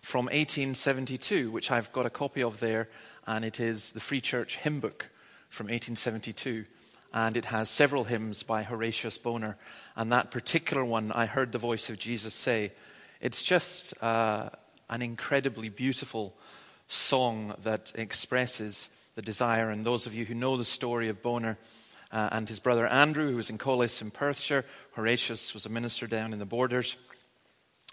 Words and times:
from 0.02 0.26
1872, 0.26 1.50
which 1.50 1.70
I've 1.70 1.90
got 1.92 2.04
a 2.04 2.10
copy 2.10 2.42
of 2.42 2.60
there, 2.60 2.88
and 3.26 3.44
it 3.44 3.58
is 3.58 3.92
the 3.92 4.00
Free 4.00 4.20
Church 4.20 4.58
Hymn 4.58 4.80
Book 4.80 5.08
from 5.48 5.66
1872. 5.66 6.66
And 7.12 7.36
it 7.36 7.46
has 7.46 7.70
several 7.70 8.04
hymns 8.04 8.42
by 8.42 8.62
Horatius 8.62 9.18
Bonar. 9.18 9.56
And 9.96 10.12
that 10.12 10.30
particular 10.30 10.84
one, 10.84 11.10
I 11.10 11.26
heard 11.26 11.52
the 11.52 11.58
voice 11.58 11.90
of 11.90 11.98
Jesus 11.98 12.34
say, 12.34 12.72
it's 13.20 13.42
just 13.42 13.94
uh, 14.02 14.50
an 14.88 15.02
incredibly 15.02 15.70
beautiful 15.70 16.34
song 16.86 17.54
that 17.64 17.92
expresses 17.94 18.90
the 19.14 19.22
desire. 19.22 19.70
And 19.70 19.84
those 19.84 20.06
of 20.06 20.14
you 20.14 20.24
who 20.24 20.34
know 20.34 20.56
the 20.56 20.64
story 20.64 21.08
of 21.08 21.22
Bonar 21.22 21.58
uh, 22.12 22.28
and 22.30 22.48
his 22.48 22.60
brother 22.60 22.86
Andrew, 22.86 23.30
who 23.30 23.36
was 23.36 23.50
in 23.50 23.58
Collace 23.58 24.02
in 24.02 24.10
Perthshire, 24.10 24.64
Horatius 24.92 25.54
was 25.54 25.66
a 25.66 25.70
minister 25.70 26.06
down 26.06 26.32
in 26.32 26.38
the 26.38 26.46
borders 26.46 26.96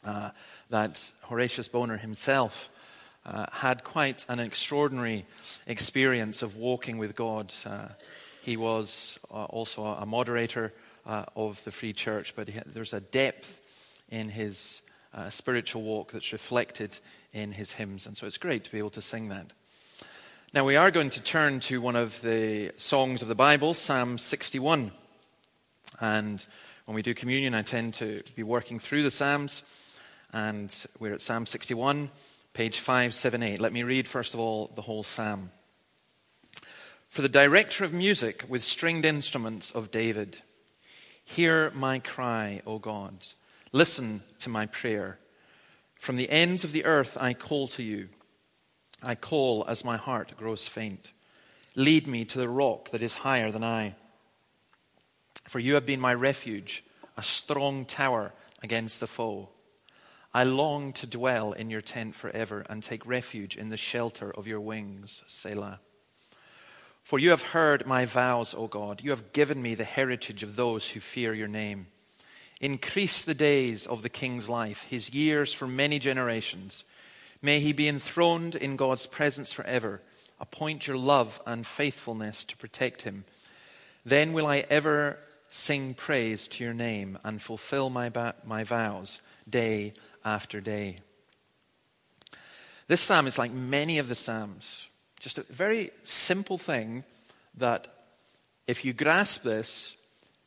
uh, 0.05 0.29
that 0.69 1.11
Horatius 1.21 1.67
Bonar 1.67 1.97
himself 1.97 2.69
uh, 3.25 3.45
had 3.51 3.83
quite 3.83 4.25
an 4.29 4.39
extraordinary 4.39 5.25
experience 5.65 6.41
of 6.41 6.55
walking 6.55 6.97
with 6.97 7.15
God. 7.15 7.53
Uh, 7.65 7.89
he 8.41 8.55
was 8.55 9.19
uh, 9.29 9.45
also 9.45 9.83
a 9.83 10.05
moderator 10.05 10.73
uh, 11.05 11.25
of 11.35 11.63
the 11.63 11.71
Free 11.71 11.93
Church, 11.93 12.33
but 12.35 12.47
he, 12.47 12.59
there's 12.65 12.93
a 12.93 13.01
depth 13.01 13.61
in 14.09 14.29
his 14.29 14.81
spiritual 15.29 15.81
walk 15.81 16.11
that's 16.11 16.31
reflected 16.31 16.99
in 17.33 17.51
his 17.51 17.71
hymns, 17.73 18.05
and 18.05 18.15
so 18.15 18.27
it's 18.27 18.37
great 18.37 18.63
to 18.63 18.71
be 18.71 18.77
able 18.77 18.91
to 18.91 19.01
sing 19.01 19.29
that. 19.29 19.51
Now, 20.53 20.63
we 20.63 20.75
are 20.75 20.91
going 20.91 21.09
to 21.09 21.21
turn 21.21 21.59
to 21.61 21.81
one 21.81 21.95
of 21.95 22.21
the 22.21 22.71
songs 22.77 23.23
of 23.23 23.27
the 23.27 23.35
Bible, 23.35 23.73
Psalm 23.73 24.17
61. 24.17 24.91
And 25.99 26.45
when 26.85 26.95
we 26.95 27.01
do 27.01 27.13
communion, 27.13 27.53
I 27.53 27.63
tend 27.63 27.95
to 27.95 28.21
be 28.35 28.43
working 28.43 28.79
through 28.79 29.03
the 29.03 29.11
Psalms 29.11 29.63
and 30.33 30.85
we're 30.99 31.13
at 31.13 31.21
Psalm 31.21 31.45
61, 31.45 32.09
page 32.53 32.79
578. 32.79 33.61
Let 33.61 33.73
me 33.73 33.83
read, 33.83 34.07
first 34.07 34.33
of 34.33 34.39
all, 34.39 34.71
the 34.75 34.81
whole 34.81 35.03
psalm. 35.03 35.51
For 37.09 37.21
the 37.21 37.29
director 37.29 37.83
of 37.85 37.93
music 37.93 38.43
with 38.47 38.63
stringed 38.63 39.05
instruments 39.05 39.71
of 39.71 39.91
David, 39.91 40.41
hear 41.23 41.71
my 41.71 41.99
cry, 41.99 42.61
O 42.65 42.79
God. 42.79 43.25
Listen 43.71 44.23
to 44.39 44.49
my 44.49 44.65
prayer. 44.65 45.19
From 45.99 46.17
the 46.17 46.29
ends 46.29 46.63
of 46.63 46.71
the 46.71 46.85
earth 46.85 47.17
I 47.19 47.33
call 47.33 47.67
to 47.69 47.83
you. 47.83 48.09
I 49.01 49.15
call 49.15 49.65
as 49.67 49.85
my 49.85 49.97
heart 49.97 50.33
grows 50.37 50.67
faint. 50.67 51.11
Lead 51.75 52.07
me 52.07 52.25
to 52.25 52.39
the 52.39 52.49
rock 52.49 52.89
that 52.89 53.01
is 53.01 53.15
higher 53.15 53.51
than 53.51 53.63
I. 53.63 53.95
For 55.47 55.59
you 55.59 55.75
have 55.75 55.85
been 55.85 55.99
my 55.99 56.13
refuge, 56.13 56.83
a 57.15 57.23
strong 57.23 57.85
tower 57.85 58.33
against 58.61 58.99
the 58.99 59.07
foe. 59.07 59.49
I 60.37 60.43
long 60.43 60.93
to 60.93 61.07
dwell 61.07 61.53
in 61.53 61.71
your 61.71 61.81
tent 61.81 62.13
forever 62.13 62.63
and 62.69 62.83
take 62.83 63.03
refuge 63.07 63.57
in 63.57 63.69
the 63.69 63.75
shelter 63.75 64.29
of 64.29 64.45
your 64.45 64.59
wings, 64.61 65.23
Selah. 65.25 65.79
For 67.01 67.17
you 67.17 67.31
have 67.31 67.41
heard 67.41 67.87
my 67.87 68.05
vows, 68.05 68.53
O 68.53 68.67
God. 68.67 69.01
You 69.01 69.09
have 69.09 69.33
given 69.33 69.59
me 69.59 69.73
the 69.73 69.83
heritage 69.83 70.43
of 70.43 70.55
those 70.55 70.91
who 70.91 70.99
fear 70.99 71.33
your 71.33 71.47
name. 71.47 71.87
Increase 72.61 73.23
the 73.23 73.33
days 73.33 73.87
of 73.87 74.03
the 74.03 74.09
king's 74.09 74.47
life, 74.47 74.83
his 74.83 75.11
years 75.11 75.53
for 75.53 75.65
many 75.65 75.97
generations. 75.97 76.83
May 77.41 77.59
he 77.59 77.73
be 77.73 77.87
enthroned 77.87 78.53
in 78.53 78.75
God's 78.75 79.07
presence 79.07 79.51
forever. 79.51 80.03
Appoint 80.39 80.85
your 80.85 80.97
love 80.97 81.41
and 81.47 81.65
faithfulness 81.65 82.43
to 82.43 82.57
protect 82.57 83.01
him. 83.01 83.25
Then 84.05 84.33
will 84.33 84.45
I 84.45 84.65
ever 84.69 85.17
sing 85.49 85.95
praise 85.95 86.47
to 86.49 86.63
your 86.63 86.75
name 86.75 87.17
and 87.23 87.41
fulfill 87.41 87.89
my, 87.89 88.09
ba- 88.09 88.35
my 88.45 88.63
vows 88.63 89.19
day 89.49 89.93
after 90.23 90.61
day. 90.61 90.99
This 92.87 93.01
psalm 93.01 93.27
is 93.27 93.37
like 93.37 93.51
many 93.51 93.97
of 93.97 94.07
the 94.07 94.15
psalms, 94.15 94.87
just 95.19 95.37
a 95.37 95.43
very 95.43 95.91
simple 96.03 96.57
thing 96.57 97.03
that 97.57 97.87
if 98.67 98.85
you 98.85 98.93
grasp 98.93 99.43
this, 99.43 99.95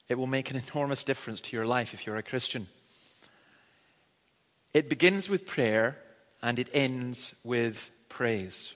it 0.09 0.19
will 0.19 0.27
make 0.27 0.51
an 0.51 0.63
enormous 0.73 1.05
difference 1.05 1.41
to 1.41 1.57
your 1.57 1.67
life 1.67 1.95
if 1.95 2.07
you're 2.07 2.17
a 2.17 2.23
Christian. 2.23 2.69
It 4.73 4.89
begins 4.89 5.29
with 5.29 5.47
prayer 5.47 5.99
and 6.43 6.59
it 6.59 6.69
ends 6.73 7.35
with 7.45 7.91
praise. 8.09 8.75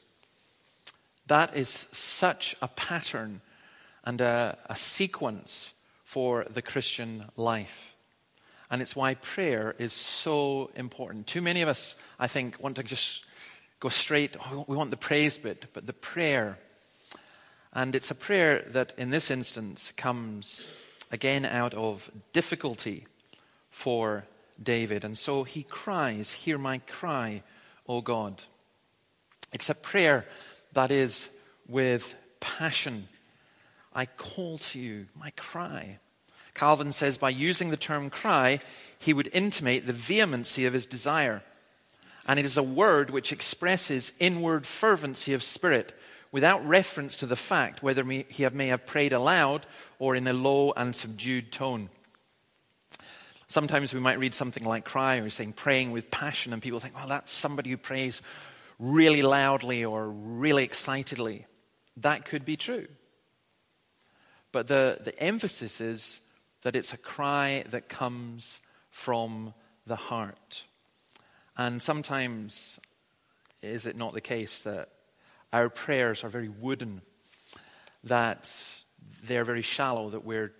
That 1.27 1.57
is 1.57 1.89
such 1.93 2.55
a 2.61 2.69
pattern 2.69 3.41
and 4.05 4.21
a, 4.21 4.59
a 4.67 4.77
sequence 4.77 5.73
for 6.05 6.45
the 6.51 6.63
Christian 6.63 7.31
life. 7.37 7.94
And 8.75 8.83
it's 8.83 8.97
why 8.97 9.15
prayer 9.15 9.77
is 9.79 9.93
so 9.93 10.69
important. 10.75 11.29
Too 11.29 11.41
many 11.41 11.63
of 11.63 11.69
us, 11.69 11.95
I 12.19 12.27
think, 12.27 12.61
want 12.61 12.75
to 12.75 12.83
just 12.83 13.25
go 13.79 13.89
straight, 13.89 14.37
oh, 14.51 14.65
we 14.67 14.77
want 14.77 14.91
the 14.91 14.97
praise 14.97 15.39
bit, 15.39 15.67
but 15.73 15.87
the 15.87 15.93
prayer. 15.93 16.59
And 17.73 17.95
it's 17.95 18.11
a 18.11 18.17
prayer 18.17 18.65
that, 18.71 18.93
in 18.99 19.11
this 19.11 19.31
instance, 19.31 19.93
comes 19.93 20.67
again 21.13 21.45
out 21.45 21.73
of 21.75 22.11
difficulty 22.33 23.07
for 23.71 24.25
David. 24.61 25.05
And 25.05 25.17
so 25.17 25.45
he 25.45 25.63
cries, 25.63 26.33
Hear 26.33 26.59
my 26.59 26.79
cry, 26.79 27.45
O 27.89 28.01
God. 28.01 28.43
It's 29.53 29.71
a 29.71 29.77
prayer 29.77 30.27
that 30.73 30.91
is 30.91 31.31
with 31.69 32.17
passion. 32.41 33.07
I 33.93 34.07
call 34.07 34.59
to 34.59 34.81
you, 34.81 35.07
my 35.15 35.31
cry. 35.37 36.01
Calvin 36.55 36.93
says 36.93 37.19
by 37.19 37.31
using 37.31 37.71
the 37.71 37.77
term 37.77 38.11
cry, 38.11 38.61
he 38.99 39.13
would 39.13 39.29
intimate 39.33 39.87
the 39.87 39.93
vehemency 39.93 40.65
of 40.65 40.73
his 40.73 40.87
desire. 40.87 41.43
And 42.27 42.39
it 42.39 42.47
is 42.47 42.57
a 42.57 42.63
word 42.63 43.11
which 43.11 43.33
expresses 43.33 44.13
inward 44.19 44.67
fervency 44.67 45.35
of 45.35 45.43
spirit 45.43 45.93
without 46.33 46.67
reference 46.67 47.17
to 47.17 47.27
the 47.27 47.37
fact 47.37 47.83
whether 47.83 48.05
he 48.05 48.49
may 48.49 48.69
have 48.69 48.87
prayed 48.87 49.13
aloud 49.13 49.67
or 49.99 50.17
in 50.17 50.27
a 50.27 50.33
low 50.33 50.73
and 50.77 50.95
subdued 50.95 51.53
tone. 51.53 51.91
Sometimes 53.47 53.93
we 53.93 54.01
might 54.01 54.19
read 54.19 54.35
something 54.35 54.65
like 54.65 54.85
cry 54.85 55.17
or 55.17 55.31
saying 55.31 55.53
praying 55.53 55.93
with 55.93 56.11
passion, 56.11 56.53
and 56.53 56.63
people 56.63 56.81
think, 56.81 56.97
well, 56.97 57.07
that's 57.07 57.31
somebody 57.31 57.71
who 57.71 57.77
prays 57.77 58.23
really 58.79 59.23
loudly 59.23 59.85
or 59.85 60.09
really 60.09 60.65
excitedly. 60.65 61.47
That 61.99 62.25
could 62.25 62.45
be 62.45 62.57
true. 62.57 62.89
But 64.51 64.67
the, 64.67 64.99
the 65.05 65.17
emphasis 65.21 65.81
is 65.81 66.21
that 66.65 66.75
it's 66.75 66.93
a 66.93 66.99
cry 66.99 67.63
that 67.71 67.89
comes 67.89 68.59
from 68.91 69.55
the 69.87 69.97
heart. 69.97 70.65
And 71.57 71.81
sometimes 71.81 72.81
is 73.63 73.87
it 73.87 73.97
not 73.97 74.13
the 74.13 74.21
case 74.21 74.63
that 74.63 74.89
our 75.53 75.69
prayers 75.69 76.25
are 76.25 76.29
very 76.29 76.49
wooden, 76.49 77.03
that 78.03 78.53
they're 79.23 79.45
very 79.45 79.63
shallow, 79.63 80.11
that 80.11 80.25
we're 80.25 80.53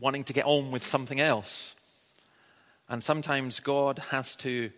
wanting 0.00 0.24
to 0.24 0.32
get 0.32 0.44
on 0.44 0.72
with 0.72 0.84
something 0.84 1.20
else? 1.20 1.74
And 2.88 3.02
sometimes 3.02 3.60
God 3.60 3.98
has 4.10 4.36
to 4.36 4.70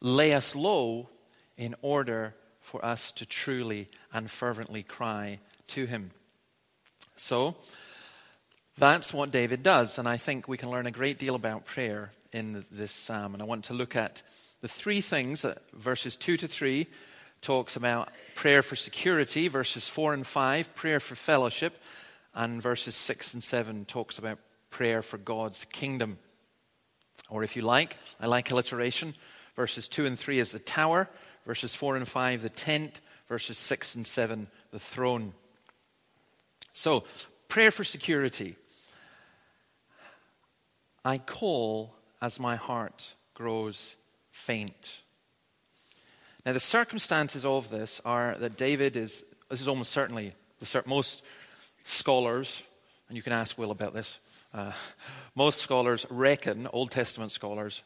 lay 0.00 0.34
us 0.34 0.54
low 0.54 1.08
in 1.56 1.74
order 1.80 2.34
for 2.60 2.84
us 2.84 3.12
to 3.12 3.26
truly 3.26 3.88
and 4.12 4.30
fervently 4.30 4.82
cry 4.82 5.38
to 5.68 5.86
Him. 5.86 6.10
So, 7.16 7.56
that's 8.78 9.12
what 9.12 9.30
David 9.30 9.62
does, 9.62 9.98
and 9.98 10.08
I 10.08 10.16
think 10.16 10.48
we 10.48 10.56
can 10.56 10.70
learn 10.70 10.86
a 10.86 10.90
great 10.90 11.18
deal 11.18 11.34
about 11.34 11.66
prayer 11.66 12.10
in 12.32 12.64
this 12.70 12.92
psalm. 12.92 13.34
And 13.34 13.42
I 13.42 13.46
want 13.46 13.64
to 13.66 13.74
look 13.74 13.94
at 13.94 14.22
the 14.62 14.68
three 14.68 15.00
things 15.00 15.42
that 15.42 15.58
verses 15.72 16.16
2 16.16 16.36
to 16.38 16.48
3 16.48 16.86
talks 17.42 17.76
about 17.76 18.08
prayer 18.34 18.62
for 18.62 18.76
security, 18.76 19.48
verses 19.48 19.88
4 19.88 20.14
and 20.14 20.26
5, 20.26 20.74
prayer 20.74 21.00
for 21.00 21.14
fellowship, 21.14 21.82
and 22.34 22.62
verses 22.62 22.94
6 22.94 23.34
and 23.34 23.42
7 23.42 23.84
talks 23.84 24.18
about 24.18 24.38
prayer 24.70 25.02
for 25.02 25.18
God's 25.18 25.66
kingdom. 25.66 26.18
Or 27.28 27.42
if 27.42 27.56
you 27.56 27.62
like, 27.62 27.96
I 28.20 28.26
like 28.26 28.50
alliteration. 28.50 29.14
Verses 29.54 29.86
2 29.86 30.06
and 30.06 30.18
3 30.18 30.38
is 30.38 30.52
the 30.52 30.58
tower, 30.58 31.10
verses 31.44 31.74
4 31.74 31.96
and 31.96 32.08
5, 32.08 32.40
the 32.40 32.48
tent, 32.48 33.00
verses 33.28 33.58
6 33.58 33.96
and 33.96 34.06
7, 34.06 34.46
the 34.70 34.78
throne. 34.78 35.34
So, 36.72 37.04
prayer 37.48 37.70
for 37.70 37.84
security. 37.84 38.56
I 41.04 41.18
call 41.18 41.94
as 42.20 42.38
my 42.38 42.56
heart 42.56 43.14
grows 43.34 43.96
faint. 44.30 45.02
Now, 46.46 46.52
the 46.52 46.60
circumstances 46.60 47.44
of 47.44 47.70
this 47.70 48.00
are 48.04 48.36
that 48.38 48.56
David 48.56 48.96
is, 48.96 49.24
this 49.48 49.60
is 49.60 49.68
almost 49.68 49.92
certainly, 49.92 50.32
the, 50.58 50.82
most 50.86 51.22
scholars, 51.82 52.62
and 53.08 53.16
you 53.16 53.22
can 53.22 53.32
ask 53.32 53.58
Will 53.58 53.70
about 53.70 53.94
this, 53.94 54.18
uh, 54.54 54.72
most 55.34 55.60
scholars 55.60 56.06
reckon, 56.10 56.68
Old 56.72 56.90
Testament 56.90 57.32
scholars, 57.32 57.82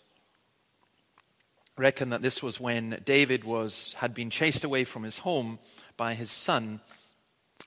reckon 1.78 2.10
that 2.10 2.22
this 2.22 2.42
was 2.42 2.60
when 2.60 3.00
David 3.04 3.44
was, 3.44 3.94
had 3.94 4.14
been 4.14 4.30
chased 4.30 4.64
away 4.64 4.84
from 4.84 5.02
his 5.02 5.18
home 5.18 5.58
by 5.96 6.14
his 6.14 6.30
son 6.30 6.80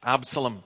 Absalom. 0.04 0.64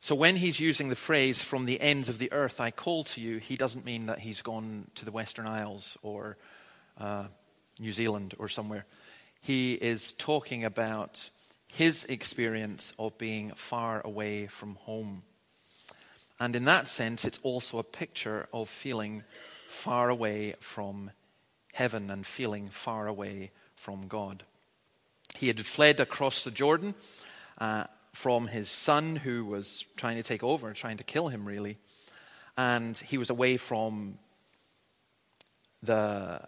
So 0.00 0.14
when 0.14 0.36
he's 0.36 0.60
using 0.60 0.90
the 0.90 0.96
phrase, 0.96 1.42
from 1.42 1.66
the 1.66 1.80
ends 1.80 2.08
of 2.08 2.18
the 2.18 2.32
earth 2.32 2.60
I 2.60 2.70
call 2.70 3.04
to 3.04 3.20
you, 3.20 3.38
he 3.38 3.56
doesn't 3.56 3.84
mean 3.84 4.06
that 4.06 4.20
he's 4.20 4.42
gone 4.42 4.90
to 4.94 5.04
the 5.04 5.10
Western 5.10 5.46
Isles 5.46 5.98
or 6.02 6.36
uh, 6.98 7.24
New 7.80 7.92
Zealand 7.92 8.34
or 8.38 8.48
somewhere. 8.48 8.86
He 9.40 9.74
is 9.74 10.12
talking 10.12 10.64
about 10.64 11.30
his 11.66 12.04
experience 12.04 12.92
of 12.98 13.18
being 13.18 13.50
far 13.50 14.00
away 14.04 14.46
from 14.46 14.76
home. 14.76 15.22
And 16.40 16.54
in 16.54 16.64
that 16.66 16.86
sense, 16.86 17.24
it's 17.24 17.40
also 17.42 17.78
a 17.78 17.84
picture 17.84 18.48
of 18.52 18.68
feeling 18.68 19.24
far 19.68 20.10
away 20.10 20.54
from 20.60 21.10
heaven 21.74 22.08
and 22.10 22.24
feeling 22.24 22.68
far 22.68 23.08
away 23.08 23.50
from 23.74 24.06
God. 24.06 24.44
He 25.34 25.48
had 25.48 25.64
fled 25.66 26.00
across 26.00 26.44
the 26.44 26.50
Jordan 26.50 26.94
uh, 27.58 27.84
from 28.18 28.48
his 28.48 28.68
son, 28.68 29.14
who 29.14 29.44
was 29.44 29.84
trying 29.96 30.16
to 30.16 30.24
take 30.24 30.42
over, 30.42 30.72
trying 30.72 30.96
to 30.96 31.04
kill 31.04 31.28
him, 31.28 31.46
really. 31.46 31.78
And 32.56 32.98
he 32.98 33.16
was 33.16 33.30
away 33.30 33.56
from 33.56 34.18
the, 35.84 36.40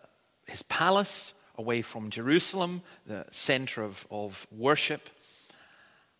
his 0.48 0.62
palace, 0.62 1.32
away 1.56 1.82
from 1.82 2.10
Jerusalem, 2.10 2.82
the 3.06 3.24
center 3.30 3.84
of, 3.84 4.04
of 4.10 4.48
worship. 4.50 5.10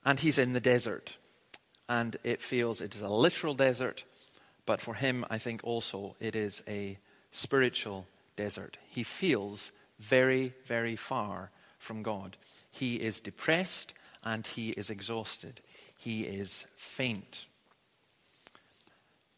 And 0.05 0.21
he's 0.21 0.39
in 0.39 0.53
the 0.53 0.61
desert. 0.61 1.17
And 1.89 2.17
it 2.23 2.41
feels 2.41 2.81
it 2.81 2.95
is 2.95 3.03
a 3.03 3.09
literal 3.09 3.55
desert, 3.55 4.05
but 4.67 4.81
for 4.81 4.95
him, 4.95 5.25
I 5.31 5.39
think 5.39 5.63
also 5.65 6.15
it 6.21 6.37
is 6.37 6.63
a 6.69 6.97
spiritual 7.33 8.07
desert. 8.37 8.79
He 8.87 9.03
feels 9.03 9.73
very, 9.99 10.55
very 10.65 10.95
far 10.95 11.51
from 11.77 12.05
God. 12.05 12.37
He 12.71 12.95
is 12.95 13.19
depressed 13.19 13.95
and 14.25 14.47
he 14.47 14.71
is 14.71 14.91
exhausted. 14.91 15.61
He 15.97 16.23
is 16.23 16.67
faint. 16.77 17.47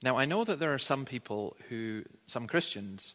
Now, 0.02 0.18
I 0.18 0.24
know 0.24 0.44
that 0.44 0.58
there 0.58 0.74
are 0.74 0.78
some 0.78 1.04
people 1.04 1.56
who, 1.68 2.04
some 2.26 2.46
Christians, 2.46 3.14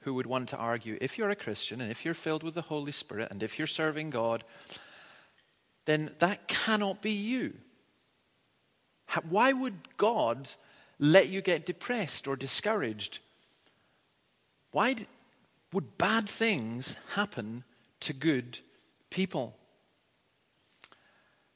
who 0.00 0.14
would 0.14 0.26
want 0.26 0.48
to 0.50 0.56
argue 0.56 0.98
if 1.00 1.18
you're 1.18 1.30
a 1.30 1.36
Christian 1.36 1.80
and 1.80 1.90
if 1.90 2.04
you're 2.04 2.14
filled 2.14 2.42
with 2.42 2.54
the 2.54 2.62
Holy 2.62 2.92
Spirit 2.92 3.30
and 3.30 3.42
if 3.42 3.58
you're 3.58 3.66
serving 3.66 4.10
God, 4.10 4.44
then 5.84 6.10
that 6.20 6.48
cannot 6.48 7.02
be 7.02 7.12
you. 7.12 7.54
Why 9.28 9.52
would 9.52 9.96
God 9.96 10.48
let 10.98 11.28
you 11.28 11.42
get 11.42 11.66
depressed 11.66 12.26
or 12.26 12.36
discouraged? 12.36 13.20
Why 14.72 14.96
would 15.72 15.98
bad 15.98 16.28
things 16.28 16.96
happen 17.14 17.64
to 18.00 18.12
good 18.12 18.60
people? 19.10 19.56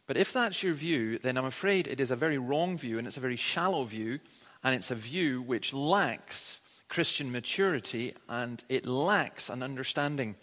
But 0.08 0.16
if 0.16 0.32
that's 0.32 0.62
your 0.62 0.72
view, 0.72 1.18
then 1.18 1.36
I'm 1.36 1.44
afraid 1.44 1.86
it 1.86 2.00
is 2.00 2.10
a 2.10 2.16
very 2.16 2.38
wrong 2.38 2.78
view 2.78 2.96
and 2.96 3.06
it's 3.06 3.18
a 3.18 3.20
very 3.20 3.36
shallow 3.36 3.84
view, 3.84 4.20
and 4.64 4.74
it's 4.74 4.90
a 4.90 4.94
view 4.94 5.42
which 5.42 5.74
lacks 5.74 6.60
Christian 6.88 7.30
maturity 7.30 8.14
and 8.26 8.64
it 8.70 8.86
lacks 8.86 9.50
an 9.50 9.62
understanding 9.62 10.34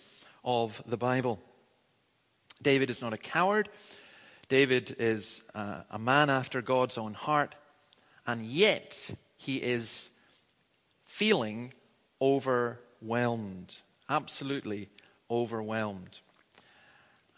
of 0.44 0.84
the 0.86 0.98
Bible. 0.98 1.42
David 2.62 2.92
is 2.92 3.02
not 3.02 3.14
a 3.14 3.18
coward. 3.18 3.68
David 4.50 4.96
is 5.00 5.44
uh, 5.56 5.82
a 5.90 5.98
man 5.98 6.30
after 6.30 6.62
God's 6.62 7.00
own 7.00 7.16
heart, 7.16 7.56
and 8.28 8.46
yet 8.46 9.10
he 9.36 9.58
is 9.58 10.12
feeling 11.04 11.74
overwhelmed, 12.22 13.78
absolutely 14.08 14.90
overwhelmed. 15.32 16.20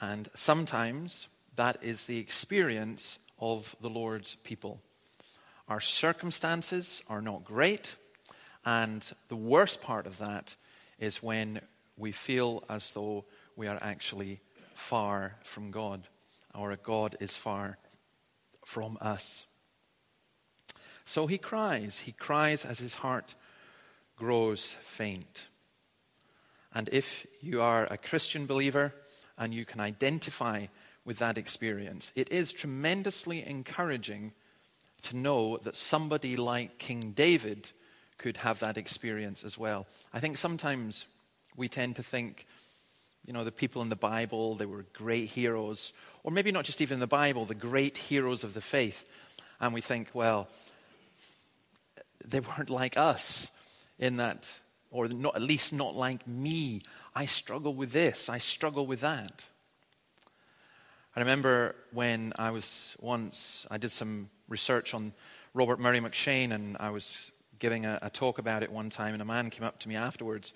And 0.01 0.27
sometimes 0.35 1.29
that 1.57 1.83
is 1.83 2.07
the 2.07 2.19
experience 2.19 3.19
of 3.39 3.75
the 3.81 3.89
Lord's 3.89 4.35
people. 4.35 4.81
Our 5.67 5.81
circumstances 5.81 7.03
are 7.09 7.21
not 7.21 7.43
great, 7.43 7.95
and 8.65 9.03
the 9.27 9.35
worst 9.35 9.81
part 9.81 10.07
of 10.07 10.17
that 10.19 10.55
is 10.97 11.21
when 11.21 11.59
we 11.97 12.11
feel 12.11 12.63
as 12.69 12.91
though 12.93 13.25
we 13.55 13.67
are 13.67 13.79
actually 13.81 14.39
far 14.75 15.35
from 15.43 15.71
God, 15.71 16.07
or 16.55 16.75
God 16.77 17.15
is 17.19 17.35
far 17.35 17.77
from 18.65 18.97
us. 19.01 19.45
So 21.05 21.27
he 21.27 21.37
cries. 21.37 21.99
He 21.99 22.11
cries 22.11 22.65
as 22.65 22.79
his 22.79 22.95
heart 22.95 23.35
grows 24.15 24.77
faint. 24.81 25.47
And 26.73 26.89
if 26.91 27.25
you 27.41 27.61
are 27.61 27.85
a 27.85 27.97
Christian 27.97 28.45
believer 28.45 28.93
and 29.37 29.53
you 29.53 29.65
can 29.65 29.79
identify 29.79 30.67
with 31.07 31.19
that 31.19 31.37
experience. 31.37 32.11
It 32.17 32.33
is 32.33 32.51
tremendously 32.51 33.43
encouraging 33.47 34.33
to 35.03 35.15
know 35.15 35.57
that 35.63 35.77
somebody 35.77 36.35
like 36.35 36.77
King 36.79 37.11
David 37.11 37.71
could 38.17 38.35
have 38.37 38.59
that 38.59 38.77
experience 38.77 39.45
as 39.45 39.57
well. 39.57 39.87
I 40.13 40.19
think 40.19 40.37
sometimes 40.37 41.05
we 41.55 41.69
tend 41.69 41.95
to 41.95 42.03
think, 42.03 42.45
you 43.25 43.31
know, 43.31 43.45
the 43.45 43.53
people 43.53 43.81
in 43.81 43.87
the 43.87 43.95
Bible, 43.95 44.55
they 44.55 44.65
were 44.65 44.85
great 44.91 45.29
heroes, 45.29 45.93
or 46.23 46.31
maybe 46.31 46.51
not 46.51 46.65
just 46.65 46.81
even 46.81 46.99
the 46.99 47.07
Bible, 47.07 47.45
the 47.45 47.55
great 47.55 47.95
heroes 47.95 48.43
of 48.43 48.53
the 48.53 48.59
faith. 48.59 49.05
And 49.61 49.73
we 49.73 49.79
think, 49.79 50.09
well, 50.13 50.49
they 52.25 52.41
weren't 52.41 52.69
like 52.69 52.97
us 52.97 53.49
in 53.97 54.17
that, 54.17 54.49
or 54.91 55.07
not, 55.07 55.37
at 55.37 55.41
least 55.41 55.71
not 55.71 55.95
like 55.95 56.27
me. 56.27 56.81
I 57.15 57.27
struggle 57.27 57.73
with 57.73 57.93
this, 57.93 58.27
I 58.27 58.39
struggle 58.39 58.85
with 58.85 58.99
that. 58.99 59.49
I 61.17 61.21
remember 61.21 61.73
when 61.93 62.31
I 62.37 62.51
was 62.51 62.95
once, 62.99 63.65
I 63.71 63.79
did 63.79 63.89
some 63.89 64.29
research 64.47 64.93
on 64.93 65.13
Robert 65.55 65.79
Murray 65.79 65.99
McCheyne, 65.99 66.51
and 66.51 66.77
I 66.79 66.91
was 66.91 67.31
giving 67.57 67.87
a, 67.87 67.97
a, 68.03 68.11
talk 68.11 68.37
about 68.37 68.61
it 68.61 68.71
one 68.71 68.91
time, 68.91 69.13
and 69.13 69.21
a 69.23 69.25
man 69.25 69.49
came 69.49 69.63
up 69.63 69.79
to 69.79 69.89
me 69.89 69.95
afterwards 69.95 70.53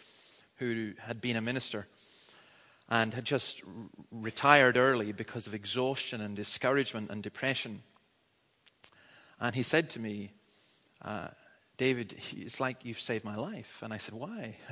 who 0.58 0.92
had 1.00 1.20
been 1.20 1.36
a 1.36 1.42
minister 1.42 1.88
and 2.88 3.12
had 3.12 3.26
just 3.26 3.64
retired 4.12 4.78
early 4.78 5.12
because 5.12 5.48
of 5.48 5.56
exhaustion 5.56 6.22
and 6.22 6.36
discouragement 6.36 7.10
and 7.10 7.24
depression. 7.24 7.82
And 9.40 9.56
he 9.56 9.64
said 9.64 9.90
to 9.90 10.00
me, 10.00 10.32
uh, 11.04 11.30
David, 11.78 12.20
it's 12.38 12.60
like 12.60 12.86
you've 12.86 13.02
saved 13.02 13.26
my 13.26 13.36
life. 13.36 13.80
And 13.82 13.92
I 13.92 13.98
said, 13.98 14.14
Why? 14.14 14.58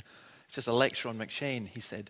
It's 0.45 0.55
just 0.55 0.67
a 0.67 0.73
lecture 0.73 1.09
on 1.09 1.17
McCheyne. 1.17 1.67
He 1.67 1.79
said, 1.79 2.09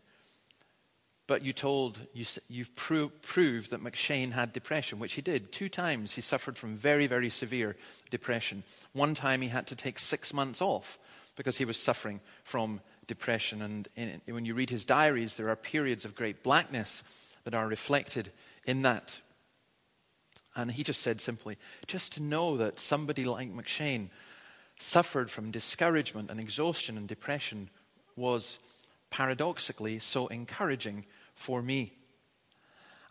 but 1.29 1.45
you 1.45 1.53
told, 1.53 1.99
you, 2.11 2.25
you've 2.47 2.75
pro- 2.75 3.11
proved 3.21 3.69
that 3.69 3.83
M'Cheyne 3.83 4.31
had 4.31 4.51
depression, 4.51 4.97
which 4.97 5.13
he 5.13 5.21
did. 5.21 5.51
Two 5.51 5.69
times 5.69 6.15
he 6.15 6.21
suffered 6.21 6.57
from 6.57 6.75
very, 6.75 7.05
very 7.05 7.29
severe 7.29 7.75
depression. 8.09 8.63
One 8.93 9.13
time 9.13 9.41
he 9.43 9.49
had 9.49 9.67
to 9.67 9.75
take 9.75 9.99
six 9.99 10.33
months 10.33 10.59
off 10.59 10.97
because 11.35 11.59
he 11.59 11.65
was 11.65 11.77
suffering 11.77 12.19
from 12.43 12.81
depression. 13.05 13.61
And 13.61 13.87
in, 13.95 14.19
when 14.25 14.45
you 14.45 14.55
read 14.55 14.71
his 14.71 14.85
diaries, 14.85 15.37
there 15.37 15.49
are 15.49 15.55
periods 15.55 16.03
of 16.03 16.15
great 16.15 16.41
blackness 16.41 17.03
that 17.43 17.53
are 17.53 17.67
reflected 17.67 18.31
in 18.65 18.81
that. 18.81 19.21
And 20.55 20.71
he 20.71 20.81
just 20.81 21.03
said 21.03 21.21
simply, 21.21 21.59
just 21.85 22.13
to 22.13 22.23
know 22.23 22.57
that 22.57 22.79
somebody 22.79 23.23
like 23.23 23.53
M'Cheyne 23.53 24.09
suffered 24.79 25.29
from 25.29 25.51
discouragement 25.51 26.31
and 26.31 26.39
exhaustion 26.39 26.97
and 26.97 27.07
depression 27.07 27.69
was 28.15 28.57
paradoxically 29.11 29.99
so 29.99 30.25
encouraging 30.25 31.05
for 31.39 31.61
me. 31.61 31.93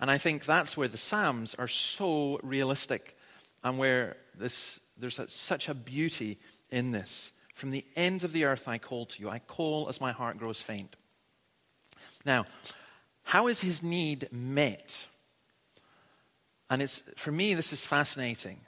And 0.00 0.10
I 0.10 0.18
think 0.18 0.44
that's 0.44 0.76
where 0.76 0.86
the 0.86 0.98
Psalms 0.98 1.54
are 1.54 1.66
so 1.66 2.38
realistic 2.42 3.16
and 3.64 3.78
where 3.78 4.16
this, 4.36 4.78
there's 4.98 5.18
a, 5.18 5.26
such 5.28 5.68
a 5.68 5.74
beauty 5.74 6.38
in 6.70 6.92
this. 6.92 7.32
From 7.54 7.70
the 7.70 7.84
ends 7.96 8.22
of 8.24 8.32
the 8.32 8.44
earth 8.44 8.68
I 8.68 8.78
call 8.78 9.06
to 9.06 9.22
you. 9.22 9.30
I 9.30 9.40
call 9.40 9.88
as 9.88 10.00
my 10.00 10.12
heart 10.12 10.38
grows 10.38 10.60
faint. 10.60 10.94
Now, 12.24 12.44
how 13.24 13.48
is 13.48 13.62
his 13.62 13.82
need 13.82 14.28
met? 14.30 15.06
And 16.70 16.82
it's, 16.82 17.02
for 17.16 17.32
me, 17.32 17.54
this 17.54 17.72
is 17.72 17.84
fascinating. 17.84 18.60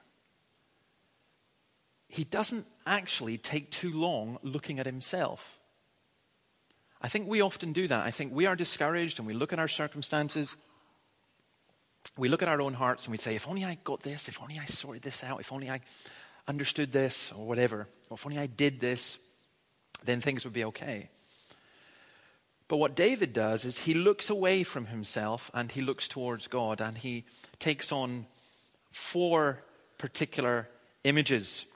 He 2.08 2.24
doesn't 2.24 2.66
actually 2.86 3.36
take 3.36 3.70
too 3.70 3.92
long 3.92 4.38
looking 4.42 4.78
at 4.78 4.86
himself. 4.86 5.59
I 7.00 7.08
think 7.08 7.28
we 7.28 7.40
often 7.40 7.72
do 7.72 7.88
that. 7.88 8.06
I 8.06 8.10
think 8.10 8.32
we 8.32 8.46
are 8.46 8.56
discouraged 8.56 9.18
and 9.18 9.26
we 9.26 9.34
look 9.34 9.52
at 9.52 9.58
our 9.58 9.68
circumstances. 9.68 10.56
We 12.16 12.28
look 12.28 12.42
at 12.42 12.48
our 12.48 12.60
own 12.60 12.74
hearts 12.74 13.06
and 13.06 13.12
we 13.12 13.18
say, 13.18 13.34
if 13.34 13.48
only 13.48 13.64
I 13.64 13.78
got 13.84 14.02
this, 14.02 14.28
if 14.28 14.40
only 14.42 14.58
I 14.58 14.66
sorted 14.66 15.02
this 15.02 15.24
out, 15.24 15.40
if 15.40 15.52
only 15.52 15.70
I 15.70 15.80
understood 16.46 16.92
this 16.92 17.32
or 17.32 17.46
whatever, 17.46 17.88
or 18.10 18.14
if 18.16 18.26
only 18.26 18.38
I 18.38 18.46
did 18.46 18.80
this, 18.80 19.18
then 20.04 20.20
things 20.20 20.44
would 20.44 20.52
be 20.52 20.64
okay. 20.64 21.10
But 22.68 22.76
what 22.76 22.94
David 22.94 23.32
does 23.32 23.64
is 23.64 23.80
he 23.80 23.94
looks 23.94 24.30
away 24.30 24.62
from 24.62 24.86
himself 24.86 25.50
and 25.54 25.72
he 25.72 25.80
looks 25.80 26.06
towards 26.06 26.46
God 26.46 26.80
and 26.80 26.96
he 26.96 27.24
takes 27.58 27.90
on 27.90 28.26
four 28.92 29.64
particular 29.98 30.68
images 31.02 31.66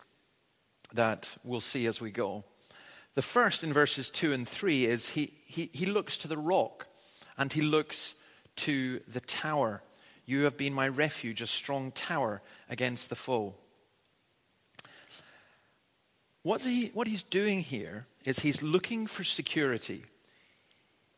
that 0.93 1.37
we'll 1.43 1.61
see 1.61 1.87
as 1.87 2.00
we 2.00 2.11
go. 2.11 2.45
The 3.14 3.23
first 3.23 3.62
in 3.62 3.73
verses 3.73 4.11
2 4.11 4.33
and 4.33 4.49
3 4.49 4.87
is 4.87 5.11
he, 5.11 5.33
he, 5.47 5.71
he 5.73 5.87
looks 5.87 6.18
to 6.18 6.28
the 6.28 6.37
rock 6.37 6.87
and 7.38 7.52
he 7.52 7.62
looks 7.62 8.14
to 8.56 9.00
the 9.06 9.21
tower. 9.21 9.83
You 10.26 10.44
have 10.44 10.56
been 10.56 10.75
my 10.75 10.88
refuge, 10.88 11.40
a 11.40 11.47
strong 11.47 11.92
tower 11.92 12.42
against 12.68 13.11
the 13.11 13.16
foe. 13.16 13.54
What's 16.42 16.64
he, 16.64 16.88
what 16.88 17.06
he's 17.06 17.23
doing 17.23 17.61
here 17.61 18.06
is 18.25 18.40
he's 18.40 18.62
looking 18.62 19.06
for 19.06 19.25
security. 19.25 20.04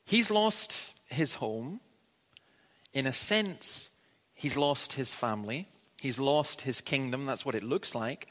He's 0.04 0.30
lost 0.30 0.92
his 1.06 1.34
home. 1.34 1.80
In 2.92 3.06
a 3.06 3.12
sense, 3.12 3.88
he's 4.34 4.56
lost 4.56 4.92
his 4.92 5.12
family. 5.12 5.68
He's 5.96 6.20
lost 6.20 6.60
his 6.60 6.80
kingdom. 6.80 7.26
That's 7.26 7.44
what 7.44 7.54
it 7.54 7.64
looks 7.64 7.94
like. 7.94 8.28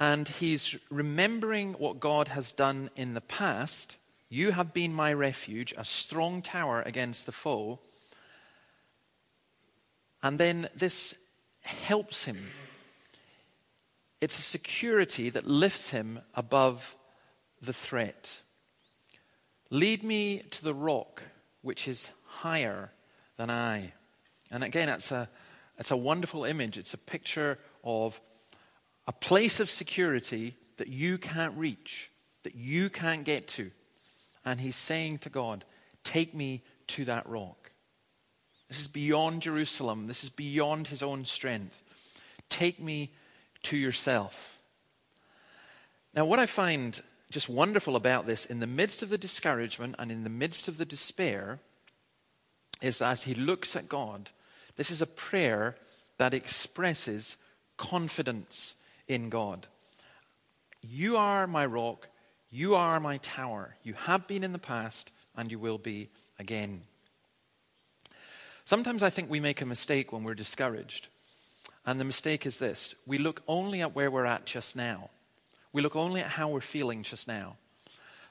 And 0.00 0.26
he's 0.26 0.78
remembering 0.90 1.74
what 1.74 2.00
God 2.00 2.28
has 2.28 2.52
done 2.52 2.88
in 2.96 3.12
the 3.12 3.20
past. 3.20 3.98
You 4.30 4.52
have 4.52 4.72
been 4.72 4.94
my 4.94 5.12
refuge, 5.12 5.74
a 5.76 5.84
strong 5.84 6.40
tower 6.40 6.82
against 6.86 7.26
the 7.26 7.32
foe. 7.32 7.80
And 10.22 10.40
then 10.40 10.68
this 10.74 11.14
helps 11.62 12.24
him. 12.24 12.38
It's 14.22 14.38
a 14.38 14.42
security 14.42 15.28
that 15.28 15.46
lifts 15.46 15.90
him 15.90 16.20
above 16.34 16.96
the 17.60 17.74
threat. 17.74 18.40
Lead 19.68 20.02
me 20.02 20.42
to 20.50 20.64
the 20.64 20.74
rock 20.74 21.22
which 21.62 21.86
is 21.86 22.10
higher 22.24 22.90
than 23.36 23.50
I. 23.50 23.92
And 24.50 24.64
again, 24.64 24.88
it's 24.88 25.12
a, 25.12 25.28
it's 25.78 25.90
a 25.90 25.96
wonderful 25.96 26.44
image. 26.44 26.78
It's 26.78 26.94
a 26.94 26.98
picture 26.98 27.58
of 27.84 28.18
a 29.10 29.12
place 29.12 29.58
of 29.58 29.68
security 29.68 30.54
that 30.76 30.86
you 30.86 31.18
can't 31.18 31.58
reach, 31.58 32.12
that 32.44 32.54
you 32.54 32.88
can't 32.88 33.24
get 33.24 33.48
to. 33.48 33.72
And 34.44 34.60
he's 34.60 34.76
saying 34.76 35.18
to 35.18 35.28
God, 35.28 35.64
Take 36.04 36.32
me 36.32 36.62
to 36.86 37.04
that 37.06 37.28
rock. 37.28 37.72
This 38.68 38.78
is 38.78 38.86
beyond 38.86 39.42
Jerusalem. 39.42 40.06
This 40.06 40.22
is 40.22 40.30
beyond 40.30 40.86
his 40.86 41.02
own 41.02 41.24
strength. 41.24 41.82
Take 42.48 42.80
me 42.80 43.12
to 43.64 43.76
yourself. 43.76 44.60
Now, 46.14 46.24
what 46.24 46.38
I 46.38 46.46
find 46.46 47.02
just 47.32 47.48
wonderful 47.48 47.96
about 47.96 48.28
this, 48.28 48.46
in 48.46 48.60
the 48.60 48.66
midst 48.68 49.02
of 49.02 49.08
the 49.08 49.18
discouragement 49.18 49.96
and 49.98 50.12
in 50.12 50.22
the 50.22 50.30
midst 50.30 50.68
of 50.68 50.78
the 50.78 50.84
despair, 50.84 51.58
is 52.80 52.98
that 52.98 53.10
as 53.10 53.24
he 53.24 53.34
looks 53.34 53.74
at 53.74 53.88
God, 53.88 54.30
this 54.76 54.88
is 54.88 55.02
a 55.02 55.06
prayer 55.06 55.74
that 56.18 56.32
expresses 56.32 57.36
confidence 57.76 58.76
in 59.10 59.28
God. 59.28 59.66
You 60.80 61.16
are 61.16 61.48
my 61.48 61.66
rock, 61.66 62.08
you 62.48 62.76
are 62.76 63.00
my 63.00 63.16
tower. 63.18 63.76
You 63.82 63.94
have 63.94 64.28
been 64.28 64.44
in 64.44 64.52
the 64.52 64.58
past, 64.58 65.10
and 65.36 65.50
you 65.50 65.58
will 65.58 65.78
be 65.78 66.08
again. 66.38 66.82
Sometimes 68.64 69.02
I 69.02 69.10
think 69.10 69.28
we 69.28 69.40
make 69.40 69.60
a 69.60 69.66
mistake 69.66 70.12
when 70.12 70.22
we're 70.22 70.34
discouraged. 70.34 71.08
And 71.84 71.98
the 71.98 72.04
mistake 72.04 72.46
is 72.46 72.60
this 72.60 72.94
we 73.04 73.18
look 73.18 73.42
only 73.48 73.80
at 73.80 73.96
where 73.96 74.10
we're 74.10 74.24
at 74.26 74.46
just 74.46 74.76
now. 74.76 75.10
We 75.72 75.82
look 75.82 75.96
only 75.96 76.20
at 76.20 76.28
how 76.28 76.48
we're 76.48 76.60
feeling 76.60 77.02
just 77.02 77.26
now. 77.26 77.56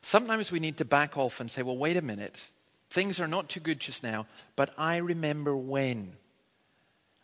Sometimes 0.01 0.49
we 0.49 0.61
need 0.61 0.77
to 0.77 0.85
back 0.85 1.17
off 1.17 1.41
and 1.41 1.51
say, 1.51 1.61
well, 1.61 1.77
wait 1.77 1.97
a 1.97 2.01
minute. 2.01 2.49
Things 2.89 3.19
are 3.19 3.27
not 3.27 3.49
too 3.49 3.59
good 3.59 3.79
just 3.79 4.01
now, 4.01 4.27
but 4.55 4.73
I 4.77 4.97
remember 4.97 5.55
when. 5.57 6.13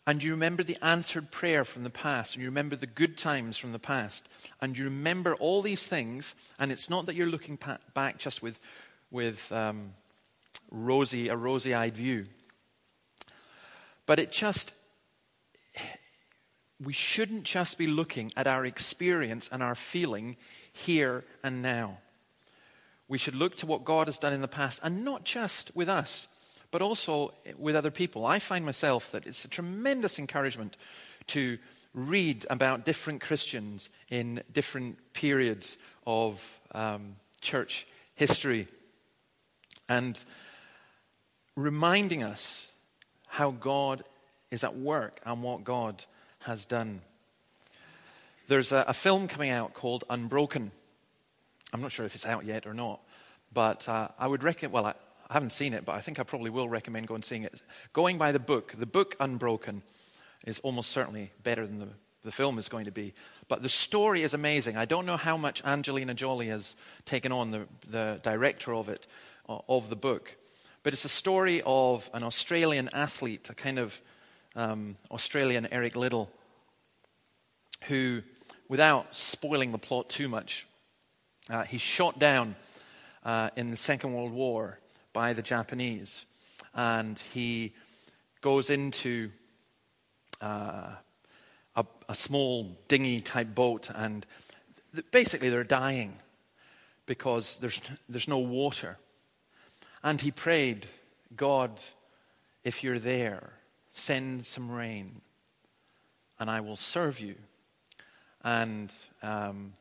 And 0.07 0.21
you 0.21 0.31
remember 0.31 0.61
the 0.61 0.77
answered 0.83 1.31
prayer 1.31 1.65
from 1.65 1.83
the 1.83 1.89
past, 1.89 2.35
and 2.35 2.43
you 2.43 2.49
remember 2.49 2.75
the 2.75 2.85
good 2.85 3.17
times 3.17 3.57
from 3.57 3.71
the 3.71 3.79
past, 3.79 4.27
and 4.61 4.77
you 4.77 4.83
remember 4.83 5.35
all 5.35 5.63
these 5.63 5.87
things, 5.87 6.35
and 6.59 6.71
it's 6.71 6.89
not 6.89 7.07
that 7.07 7.15
you're 7.15 7.27
looking 7.27 7.57
back 7.93 8.19
just 8.19 8.43
with, 8.43 8.59
with 9.09 9.51
um, 9.51 9.93
rosy, 10.69 11.27
a 11.29 11.35
rosy 11.35 11.73
eyed 11.73 11.95
view, 11.95 12.25
but 14.05 14.19
it 14.19 14.31
just 14.31 14.73
we 16.83 16.93
shouldn't 16.93 17.43
just 17.43 17.77
be 17.77 17.87
looking 17.87 18.31
at 18.35 18.47
our 18.47 18.65
experience 18.65 19.49
and 19.51 19.63
our 19.63 19.75
feeling 19.75 20.35
here 20.71 21.23
and 21.43 21.61
now. 21.61 21.99
We 23.07 23.17
should 23.17 23.35
look 23.35 23.55
to 23.57 23.65
what 23.65 23.85
God 23.85 24.07
has 24.07 24.17
done 24.17 24.33
in 24.33 24.41
the 24.41 24.47
past, 24.47 24.79
and 24.83 25.05
not 25.05 25.23
just 25.23 25.73
with 25.75 25.87
us, 25.87 26.27
but 26.75 26.81
also 26.81 27.33
with 27.57 27.73
other 27.73 27.89
people. 27.89 28.25
I 28.25 28.37
find 28.37 28.65
myself 28.65 29.09
that 29.13 29.25
it's 29.25 29.45
a 29.45 29.47
tremendous 29.47 30.19
encouragement 30.19 30.75
to 31.27 31.57
read 31.93 32.45
about 32.49 32.83
different 32.83 33.21
Christians 33.21 33.89
in 34.09 34.43
different 34.51 34.97
periods 35.13 35.77
of 36.05 36.59
um, 36.73 37.15
church 37.39 37.87
history 38.15 38.67
and 39.87 40.21
reminding 41.55 42.23
us 42.23 42.69
how 43.27 43.51
God 43.51 44.03
is 44.51 44.65
at 44.65 44.75
work 44.75 45.21
and 45.25 45.41
what 45.41 45.63
God 45.63 46.03
has 46.39 46.65
done. 46.65 46.99
There's 48.49 48.73
a, 48.73 48.83
a 48.85 48.93
film 48.93 49.29
coming 49.29 49.49
out 49.49 49.73
called 49.73 50.03
Unbroken. 50.09 50.71
I'm 51.71 51.81
not 51.81 51.93
sure 51.93 52.05
if 52.05 52.15
it's 52.15 52.25
out 52.25 52.43
yet 52.43 52.67
or 52.67 52.73
not, 52.73 52.99
but 53.53 53.87
uh, 53.87 54.09
I 54.19 54.27
would 54.27 54.43
recommend, 54.43 54.73
well, 54.73 54.87
I, 54.87 54.93
I 55.29 55.33
haven't 55.33 55.51
seen 55.51 55.73
it, 55.73 55.85
but 55.85 55.95
I 55.95 56.01
think 56.01 56.19
I 56.19 56.23
probably 56.23 56.51
will 56.51 56.69
recommend 56.69 57.07
going 57.07 57.17
and 57.17 57.25
seeing 57.25 57.43
it. 57.43 57.61
Going 57.93 58.17
by 58.17 58.31
the 58.31 58.39
book, 58.39 58.75
the 58.77 58.85
book 58.85 59.15
Unbroken 59.19 59.81
is 60.45 60.59
almost 60.59 60.91
certainly 60.91 61.31
better 61.41 61.65
than 61.65 61.79
the, 61.79 61.89
the 62.23 62.31
film 62.31 62.59
is 62.59 62.69
going 62.69 62.85
to 62.85 62.91
be. 62.91 63.13
But 63.47 63.63
the 63.63 63.69
story 63.69 64.21
is 64.21 64.35
amazing. 64.35 64.77
I 64.77 64.85
don't 64.85 65.05
know 65.05 65.17
how 65.17 65.37
much 65.37 65.63
Angelina 65.63 66.13
Jolie 66.13 66.49
has 66.49 66.75
taken 67.05 67.31
on, 67.31 67.51
the, 67.51 67.67
the 67.89 68.19
director 68.21 68.73
of 68.73 68.87
it, 68.87 69.07
of 69.47 69.89
the 69.89 69.95
book. 69.95 70.35
But 70.83 70.93
it's 70.93 71.05
a 71.05 71.09
story 71.09 71.63
of 71.65 72.07
an 72.13 72.21
Australian 72.21 72.89
athlete, 72.93 73.49
a 73.49 73.55
kind 73.55 73.79
of 73.79 73.99
um, 74.55 74.95
Australian 75.09 75.67
Eric 75.71 75.95
Liddell, 75.95 76.29
who, 77.85 78.21
without 78.69 79.15
spoiling 79.15 79.71
the 79.71 79.79
plot 79.79 80.09
too 80.09 80.29
much, 80.29 80.67
uh, 81.49 81.63
he's 81.63 81.81
shot 81.81 82.19
down 82.19 82.55
uh, 83.23 83.49
in 83.55 83.71
the 83.71 83.77
Second 83.77 84.13
World 84.13 84.31
War 84.31 84.79
by 85.15 85.31
the 85.31 85.41
Japanese. 85.41 86.25
And 86.75 87.17
he 87.33 87.73
goes 88.41 88.69
into 88.69 89.31
uh, 90.41 90.91
a, 91.75 91.85
a, 92.09 92.13
small 92.13 92.77
dinghy 92.89 93.21
type 93.21 93.55
boat, 93.55 93.89
and 93.95 94.25
th- 94.93 95.05
basically 95.11 95.49
they're 95.49 95.63
dying 95.63 96.17
because 97.05 97.55
there's, 97.57 97.79
there's 98.09 98.27
no 98.27 98.39
water. 98.39 98.97
And 100.03 100.19
he 100.19 100.31
prayed, 100.31 100.85
God, 101.35 101.81
if 102.65 102.83
you're 102.83 102.99
there, 102.99 103.53
send 103.93 104.45
some 104.45 104.69
rain 104.69 105.21
and 106.37 106.49
I 106.49 106.59
will 106.59 106.75
serve 106.75 107.21
you. 107.21 107.35
And 108.43 108.91
um, 109.23 109.73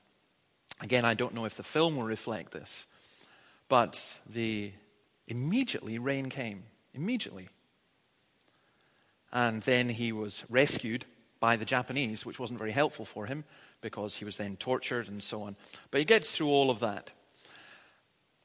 again, 0.81 1.05
I 1.05 1.15
don't 1.15 1.35
know 1.35 1.45
if 1.45 1.57
the 1.57 1.65
film 1.65 1.97
will 1.97 2.05
reflect 2.05 2.53
this, 2.53 2.87
but 3.69 4.01
the 4.33 4.73
immediately 5.27 5.99
rain 5.99 6.29
came. 6.29 6.65
Immediately. 6.93 7.49
And 9.33 9.61
then 9.63 9.89
he 9.89 10.13
was 10.13 10.45
rescued 10.49 11.05
by 11.41 11.57
the 11.57 11.65
Japanese, 11.65 12.25
which 12.25 12.39
wasn't 12.39 12.59
very 12.59 12.71
helpful 12.73 13.05
for 13.05 13.27
him 13.27 13.45
because 13.81 14.17
he 14.17 14.25
was 14.25 14.37
then 14.37 14.57
tortured 14.57 15.09
and 15.09 15.23
so 15.23 15.43
on. 15.43 15.57
But 15.91 15.99
he 15.99 16.05
gets 16.05 16.35
through 16.35 16.49
all 16.49 16.71
of 16.71 16.81
that. 16.81 17.11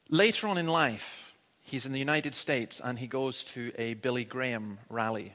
Later 0.08 0.48
on 0.48 0.58
in 0.58 0.66
life, 0.66 1.32
he's 1.62 1.86
in 1.86 1.92
the 1.92 1.98
United 1.98 2.34
States 2.34 2.80
and 2.82 2.98
he 2.98 3.06
goes 3.06 3.44
to 3.44 3.72
a 3.78 3.94
Billy 3.94 4.24
Graham 4.24 4.78
rally. 4.88 5.34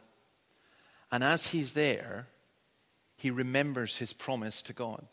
And 1.11 1.23
as 1.23 1.47
he's 1.47 1.73
there, 1.73 2.27
he 3.15 3.31
remembers 3.31 3.97
his 3.97 4.11
promise 4.11 4.61
to 4.63 4.73
God. 4.73 5.07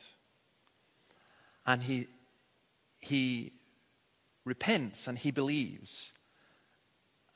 And 1.65 1.85
he, 1.85 2.09
he 2.99 3.53
repents 4.45 5.07
and 5.07 5.17
he 5.17 5.31
believes. 5.31 6.13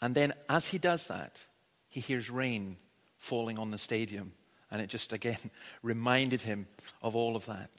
And 0.01 0.15
then, 0.15 0.33
as 0.49 0.67
he 0.67 0.79
does 0.79 1.09
that, 1.09 1.47
he 1.89 2.01
hears 2.01 2.31
rain 2.31 2.77
falling 3.19 3.59
on 3.59 3.71
the 3.71 3.79
stadium. 3.79 4.33
And 4.71 4.83
it 4.83 4.89
just 4.89 5.13
again 5.13 5.39
reminded 5.83 6.43
him 6.43 6.67
of 7.03 7.17
all 7.17 7.37
of 7.37 7.47
that. 7.47 7.71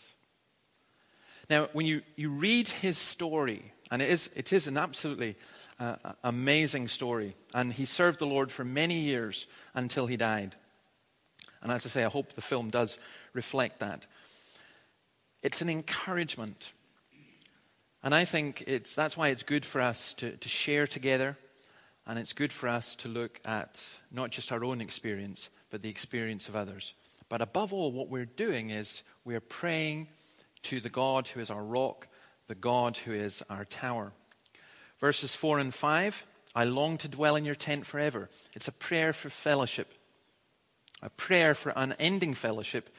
Now, 1.49 1.69
when 1.73 1.85
you, 1.85 2.01
you 2.15 2.29
read 2.29 2.67
his 2.67 2.97
story, 2.97 3.71
and 3.89 4.01
it 4.01 4.09
is, 4.09 4.29
it 4.35 4.51
is 4.51 4.67
an 4.67 4.77
absolutely 4.77 5.35
uh, 5.79 5.95
amazing 6.23 6.89
story, 6.89 7.35
and 7.53 7.71
he 7.71 7.85
served 7.85 8.19
the 8.19 8.25
Lord 8.25 8.51
for 8.51 8.65
many 8.65 8.99
years 8.99 9.47
until 9.73 10.07
he 10.07 10.17
died. 10.17 10.55
And 11.61 11.71
as 11.71 11.85
I 11.85 11.89
say, 11.89 12.03
I 12.03 12.09
hope 12.09 12.33
the 12.33 12.41
film 12.41 12.69
does 12.69 12.99
reflect 13.33 13.79
that. 13.79 14.05
It's 15.41 15.61
an 15.61 15.69
encouragement 15.69 16.73
And 18.03 18.15
I 18.15 18.25
think 18.25 18.63
it's, 18.67 18.95
that's 18.95 19.17
why 19.17 19.29
it's 19.29 19.43
good 19.43 19.65
for 19.65 19.81
us 19.81 20.13
to, 20.15 20.31
to 20.37 20.49
share 20.49 20.87
together, 20.87 21.37
and 22.07 22.17
it's 22.17 22.33
good 22.33 22.53
for 22.53 22.69
us 22.69 22.95
to 22.95 23.09
look 23.09 23.39
at 23.43 23.83
not 24.11 24.31
just 24.31 24.51
our 24.53 24.63
own 24.63 24.79
experience, 24.79 25.49
but 25.69 25.81
the 25.81 25.89
experience 25.89 26.47
of 26.47 26.55
others. 26.55 26.93
But 27.27 27.41
above 27.41 27.73
all, 27.73 27.91
what 27.91 28.07
we're 28.07 28.25
doing 28.25 28.69
is 28.69 29.03
we're 29.25 29.41
praying 29.41 30.07
to 30.63 30.79
the 30.79 30.89
God 30.89 31.27
who 31.27 31.41
is 31.41 31.49
our 31.49 31.63
rock, 31.63 32.07
the 32.47 32.55
God 32.55 32.95
who 32.95 33.11
is 33.11 33.43
our 33.49 33.65
tower. 33.65 34.13
Verses 34.99 35.35
4 35.35 35.59
and 35.59 35.73
5 35.73 36.25
I 36.55 36.63
long 36.63 36.97
to 36.99 37.09
dwell 37.09 37.35
in 37.35 37.45
your 37.45 37.53
tent 37.53 37.85
forever. 37.85 38.29
It's 38.55 38.67
a 38.67 38.71
prayer 38.71 39.13
for 39.13 39.29
fellowship, 39.29 39.93
a 41.03 41.09
prayer 41.09 41.53
for 41.53 41.71
unending 41.75 42.33
fellowship 42.33 42.89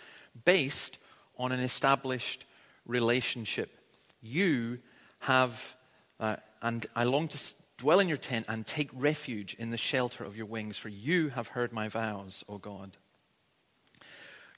based 0.45 0.99
on 1.39 1.51
an 1.51 1.59
established 1.59 2.45
relationship. 2.87 3.77
You 4.23 4.79
have, 5.21 5.77
uh, 6.21 6.37
and 6.63 6.87
I 6.95 7.05
long 7.05 7.27
to 7.29 7.39
dwell 7.79 8.01
in 8.01 8.09
your 8.09 8.19
tent 8.19 8.45
and 8.49 8.67
take 8.67 8.91
refuge 8.93 9.55
in 9.55 9.71
the 9.71 9.77
shelter 9.77 10.25
of 10.25 10.37
your 10.37 10.47
wings, 10.47 10.77
for 10.77 10.89
you 10.89 11.31
have 11.31 11.49
heard 11.49 11.73
my 11.73 11.89
vows, 11.89 12.45
O 12.49 12.59
God. 12.59 12.97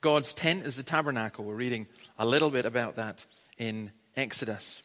God's 0.00 0.32
tent 0.32 0.66
is 0.66 0.76
the 0.76 0.82
tabernacle. 0.82 1.44
We're 1.44 1.54
reading 1.54 1.86
a 2.18 2.24
little 2.24 2.50
bit 2.50 2.64
about 2.64 2.96
that 2.96 3.26
in 3.58 3.92
Exodus. 4.16 4.82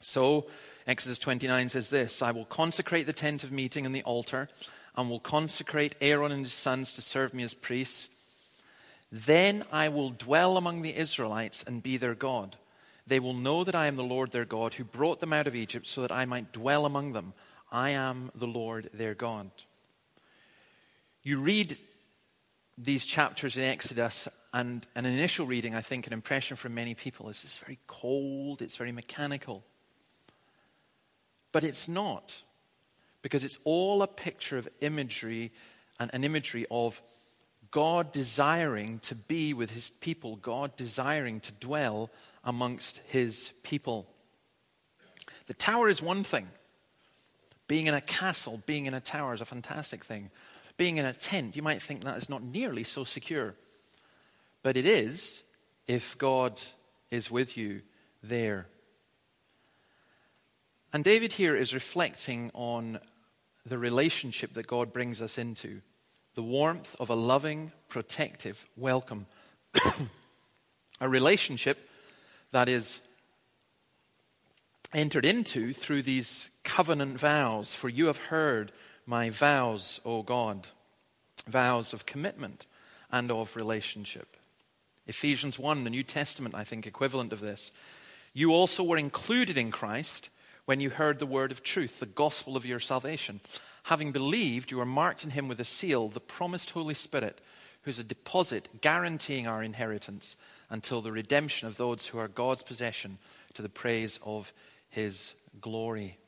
So, 0.00 0.46
Exodus 0.86 1.18
29 1.18 1.70
says 1.70 1.88
this 1.88 2.20
I 2.20 2.30
will 2.30 2.44
consecrate 2.44 3.06
the 3.06 3.14
tent 3.14 3.42
of 3.42 3.50
meeting 3.50 3.86
and 3.86 3.94
the 3.94 4.02
altar, 4.02 4.50
and 4.94 5.08
will 5.08 5.20
consecrate 5.20 5.94
Aaron 6.02 6.30
and 6.30 6.44
his 6.44 6.52
sons 6.52 6.92
to 6.92 7.02
serve 7.02 7.32
me 7.32 7.42
as 7.42 7.54
priests. 7.54 8.10
Then 9.10 9.64
I 9.72 9.88
will 9.88 10.10
dwell 10.10 10.58
among 10.58 10.82
the 10.82 10.96
Israelites 10.96 11.64
and 11.66 11.82
be 11.82 11.96
their 11.96 12.14
God. 12.14 12.56
They 13.06 13.20
will 13.20 13.34
know 13.34 13.64
that 13.64 13.74
I 13.74 13.86
am 13.86 13.96
the 13.96 14.02
Lord 14.02 14.30
their 14.30 14.44
God, 14.44 14.74
who 14.74 14.84
brought 14.84 15.20
them 15.20 15.32
out 15.32 15.46
of 15.46 15.54
Egypt 15.54 15.86
so 15.86 16.02
that 16.02 16.12
I 16.12 16.24
might 16.24 16.52
dwell 16.52 16.86
among 16.86 17.12
them. 17.12 17.34
I 17.70 17.90
am 17.90 18.30
the 18.34 18.46
Lord 18.46 18.88
their 18.94 19.14
God. 19.14 19.50
You 21.22 21.40
read 21.40 21.76
these 22.78 23.04
chapters 23.04 23.56
in 23.56 23.64
Exodus, 23.64 24.28
and 24.52 24.86
an 24.94 25.04
initial 25.04 25.46
reading, 25.46 25.74
I 25.74 25.80
think, 25.80 26.06
an 26.06 26.12
impression 26.12 26.56
from 26.56 26.74
many 26.74 26.94
people 26.94 27.28
is 27.28 27.44
it's 27.44 27.58
very 27.58 27.78
cold, 27.86 28.62
it's 28.62 28.76
very 28.76 28.92
mechanical. 28.92 29.64
But 31.52 31.64
it's 31.64 31.88
not, 31.88 32.42
because 33.22 33.44
it's 33.44 33.58
all 33.64 34.02
a 34.02 34.08
picture 34.08 34.58
of 34.58 34.68
imagery 34.80 35.52
and 36.00 36.10
an 36.12 36.24
imagery 36.24 36.64
of 36.70 37.00
God 37.70 38.12
desiring 38.12 38.98
to 39.00 39.14
be 39.14 39.54
with 39.54 39.70
his 39.70 39.90
people, 39.90 40.36
God 40.36 40.76
desiring 40.76 41.40
to 41.40 41.52
dwell 41.52 42.10
amongst 42.44 42.98
his 43.06 43.52
people. 43.62 44.06
The 45.46 45.54
tower 45.54 45.88
is 45.88 46.02
one 46.02 46.24
thing. 46.24 46.48
Being 47.66 47.86
in 47.86 47.94
a 47.94 48.00
castle, 48.00 48.62
being 48.66 48.86
in 48.86 48.94
a 48.94 49.00
tower 49.00 49.34
is 49.34 49.40
a 49.40 49.46
fantastic 49.46 50.04
thing. 50.04 50.30
Being 50.76 50.98
in 50.98 51.06
a 51.06 51.12
tent, 51.12 51.56
you 51.56 51.62
might 51.62 51.82
think 51.82 52.04
that 52.04 52.18
is 52.18 52.28
not 52.28 52.42
nearly 52.42 52.84
so 52.84 53.04
secure. 53.04 53.54
But 54.62 54.76
it 54.76 54.86
is 54.86 55.42
if 55.86 56.16
God 56.18 56.60
is 57.10 57.30
with 57.30 57.56
you 57.56 57.82
there. 58.22 58.66
And 60.92 61.02
David 61.02 61.32
here 61.32 61.56
is 61.56 61.74
reflecting 61.74 62.50
on 62.54 62.98
the 63.66 63.78
relationship 63.78 64.54
that 64.54 64.66
God 64.66 64.92
brings 64.92 65.22
us 65.22 65.38
into 65.38 65.80
the 66.34 66.42
warmth 66.42 66.96
of 66.98 67.10
a 67.10 67.14
loving, 67.14 67.72
protective 67.88 68.66
welcome. 68.76 69.26
a 71.00 71.08
relationship 71.08 71.88
that 72.54 72.68
is 72.68 73.00
entered 74.92 75.24
into 75.24 75.72
through 75.72 76.02
these 76.02 76.50
covenant 76.62 77.18
vows. 77.18 77.74
For 77.74 77.88
you 77.88 78.06
have 78.06 78.16
heard 78.16 78.70
my 79.06 79.28
vows, 79.28 80.00
O 80.04 80.22
God, 80.22 80.68
vows 81.48 81.92
of 81.92 82.06
commitment 82.06 82.68
and 83.10 83.32
of 83.32 83.56
relationship. 83.56 84.36
Ephesians 85.08 85.58
1, 85.58 85.82
the 85.82 85.90
New 85.90 86.04
Testament, 86.04 86.54
I 86.54 86.62
think, 86.62 86.86
equivalent 86.86 87.32
of 87.32 87.40
this. 87.40 87.72
You 88.32 88.52
also 88.52 88.84
were 88.84 88.98
included 88.98 89.58
in 89.58 89.72
Christ 89.72 90.30
when 90.64 90.78
you 90.78 90.90
heard 90.90 91.18
the 91.18 91.26
word 91.26 91.50
of 91.50 91.64
truth, 91.64 91.98
the 91.98 92.06
gospel 92.06 92.56
of 92.56 92.64
your 92.64 92.78
salvation. 92.78 93.40
Having 93.82 94.12
believed, 94.12 94.70
you 94.70 94.76
were 94.76 94.86
marked 94.86 95.24
in 95.24 95.30
him 95.30 95.48
with 95.48 95.58
a 95.58 95.64
seal, 95.64 96.08
the 96.08 96.20
promised 96.20 96.70
Holy 96.70 96.94
Spirit, 96.94 97.40
who's 97.82 97.98
a 97.98 98.04
deposit 98.04 98.68
guaranteeing 98.80 99.48
our 99.48 99.60
inheritance 99.60 100.36
until 100.70 101.00
the 101.00 101.12
redemption 101.12 101.68
of 101.68 101.76
those 101.76 102.06
who 102.06 102.18
are 102.18 102.28
God's 102.28 102.62
possession 102.62 103.18
to 103.54 103.62
the 103.62 103.68
praise 103.68 104.18
of 104.22 104.52
his 104.88 105.34
glory. 105.60 106.18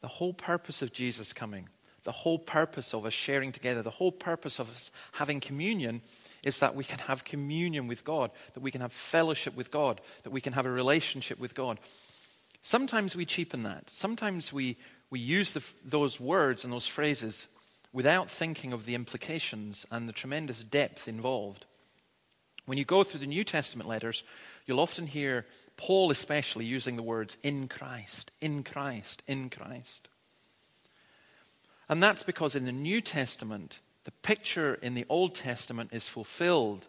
The 0.00 0.08
whole 0.08 0.34
purpose 0.34 0.82
of 0.82 0.92
Jesus 0.92 1.32
coming, 1.32 1.68
the 2.04 2.12
whole 2.12 2.38
purpose 2.38 2.94
of 2.94 3.06
us 3.06 3.12
sharing 3.12 3.52
together, 3.52 3.82
the 3.82 3.90
whole 3.90 4.12
purpose 4.12 4.58
of 4.58 4.70
us 4.70 4.90
having 5.12 5.40
communion 5.40 6.02
is 6.44 6.58
that 6.60 6.74
we 6.74 6.84
can 6.84 6.98
have 7.00 7.24
communion 7.24 7.86
with 7.86 8.04
God, 8.04 8.30
that 8.52 8.62
we 8.62 8.70
can 8.70 8.82
have 8.82 8.92
fellowship 8.92 9.56
with 9.56 9.70
God, 9.70 10.00
that 10.22 10.30
we 10.30 10.40
can 10.40 10.52
have 10.52 10.66
a 10.66 10.70
relationship 10.70 11.38
with 11.38 11.54
God. 11.54 11.78
Sometimes 12.60 13.16
we 13.16 13.24
cheapen 13.24 13.62
that. 13.62 13.90
Sometimes 13.90 14.52
we, 14.52 14.76
we 15.10 15.20
use 15.20 15.52
the, 15.54 15.64
those 15.84 16.20
words 16.20 16.64
and 16.64 16.72
those 16.72 16.86
phrases 16.86 17.48
without 17.92 18.28
thinking 18.28 18.72
of 18.72 18.84
the 18.84 18.94
implications 18.94 19.86
and 19.90 20.08
the 20.08 20.12
tremendous 20.12 20.62
depth 20.64 21.08
involved. 21.08 21.64
When 22.66 22.78
you 22.78 22.84
go 22.84 23.04
through 23.04 23.20
the 23.20 23.26
New 23.26 23.44
Testament 23.44 23.88
letters, 23.88 24.24
you'll 24.66 24.80
often 24.80 25.06
hear 25.06 25.46
Paul, 25.76 26.10
especially, 26.10 26.64
using 26.64 26.96
the 26.96 27.02
words 27.02 27.36
in 27.42 27.68
Christ, 27.68 28.30
in 28.40 28.62
Christ, 28.62 29.22
in 29.26 29.50
Christ. 29.50 30.08
And 31.88 32.02
that's 32.02 32.22
because 32.22 32.56
in 32.56 32.64
the 32.64 32.72
New 32.72 33.00
Testament, 33.00 33.80
the 34.04 34.10
picture 34.10 34.74
in 34.74 34.94
the 34.94 35.04
Old 35.08 35.34
Testament 35.34 35.92
is 35.92 36.08
fulfilled 36.08 36.86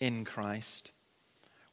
in 0.00 0.24
Christ. 0.24 0.90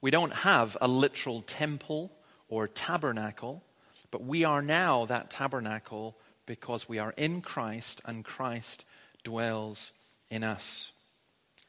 We 0.02 0.12
don't 0.12 0.34
have 0.34 0.78
a 0.80 0.88
literal 0.88 1.42
temple 1.42 2.12
or 2.48 2.68
tabernacle, 2.68 3.64
but 4.12 4.24
we 4.24 4.44
are 4.44 4.62
now 4.62 5.06
that 5.06 5.30
tabernacle 5.30 6.16
because 6.46 6.88
we 6.88 7.00
are 7.00 7.14
in 7.18 7.42
Christ 7.42 8.02
and 8.06 8.24
Christ 8.24 8.86
dwells 9.24 9.92
in 10.30 10.44
us. 10.44 10.92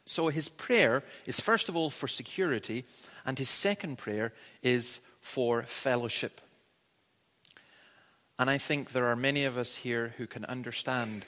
So 0.06 0.28
his 0.28 0.48
prayer 0.48 1.02
is 1.26 1.40
first 1.40 1.68
of 1.68 1.76
all 1.76 1.90
for 1.90 2.08
security, 2.08 2.84
and 3.26 3.38
his 3.38 3.50
second 3.50 3.98
prayer 3.98 4.32
is 4.62 5.00
for 5.20 5.64
fellowship. 5.64 6.40
And 8.38 8.48
I 8.48 8.58
think 8.58 8.92
there 8.92 9.06
are 9.06 9.16
many 9.16 9.44
of 9.44 9.58
us 9.58 9.76
here 9.76 10.14
who 10.16 10.26
can 10.26 10.44
understand 10.44 11.24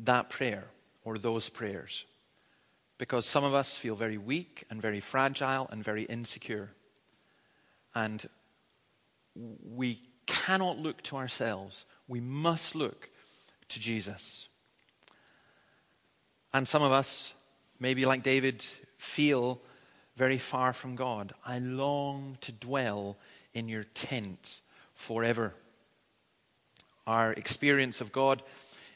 that 0.00 0.28
prayer 0.28 0.64
or 1.04 1.18
those 1.18 1.48
prayers. 1.48 2.04
Because 2.98 3.26
some 3.26 3.44
of 3.44 3.54
us 3.54 3.76
feel 3.76 3.94
very 3.94 4.18
weak 4.18 4.64
and 4.70 4.82
very 4.82 5.00
fragile 5.00 5.68
and 5.70 5.84
very 5.84 6.04
insecure. 6.04 6.70
And 7.94 8.26
we 9.34 10.00
cannot 10.26 10.78
look 10.78 11.02
to 11.04 11.16
ourselves. 11.16 11.86
We 12.08 12.20
must 12.20 12.74
look 12.74 13.10
to 13.68 13.80
Jesus. 13.80 14.48
And 16.54 16.68
some 16.68 16.82
of 16.82 16.92
us, 16.92 17.34
maybe 17.80 18.04
like 18.04 18.22
David, 18.22 18.62
feel 18.98 19.60
very 20.16 20.38
far 20.38 20.72
from 20.72 20.96
God. 20.96 21.32
I 21.44 21.58
long 21.58 22.36
to 22.42 22.52
dwell 22.52 23.16
in 23.54 23.68
your 23.68 23.84
tent 23.84 24.60
forever. 24.94 25.54
Our 27.06 27.32
experience 27.32 28.00
of 28.00 28.12
God 28.12 28.42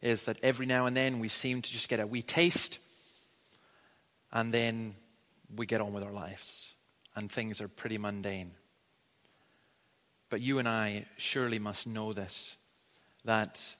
is 0.03 0.27
that 0.27 0.39
every 0.43 0.67
now 0.67 0.87
and 0.87 0.97
then 0.97 1.19
we 1.19 1.29
seem 1.29 1.63
to 1.63 1.73
just 1.73 1.89
get 1.89 1.99
a 2.01 2.07
wee 2.07 2.23
taste, 2.23 2.79
and 4.31 4.53
then 4.53 4.95
we 5.55 5.67
get 5.67 5.81
on 5.81 5.93
with 5.93 6.05
our 6.05 6.13
lives, 6.13 6.75
and 7.15 7.33
things 7.33 7.61
are 7.61 7.69
pretty 7.69 7.99
mundane. 7.99 8.53
But 10.29 10.41
you 10.41 10.59
and 10.59 10.69
I 10.69 11.07
surely 11.17 11.59
must 11.59 11.87
know 11.87 12.13
this 12.13 12.57
that 13.25 13.77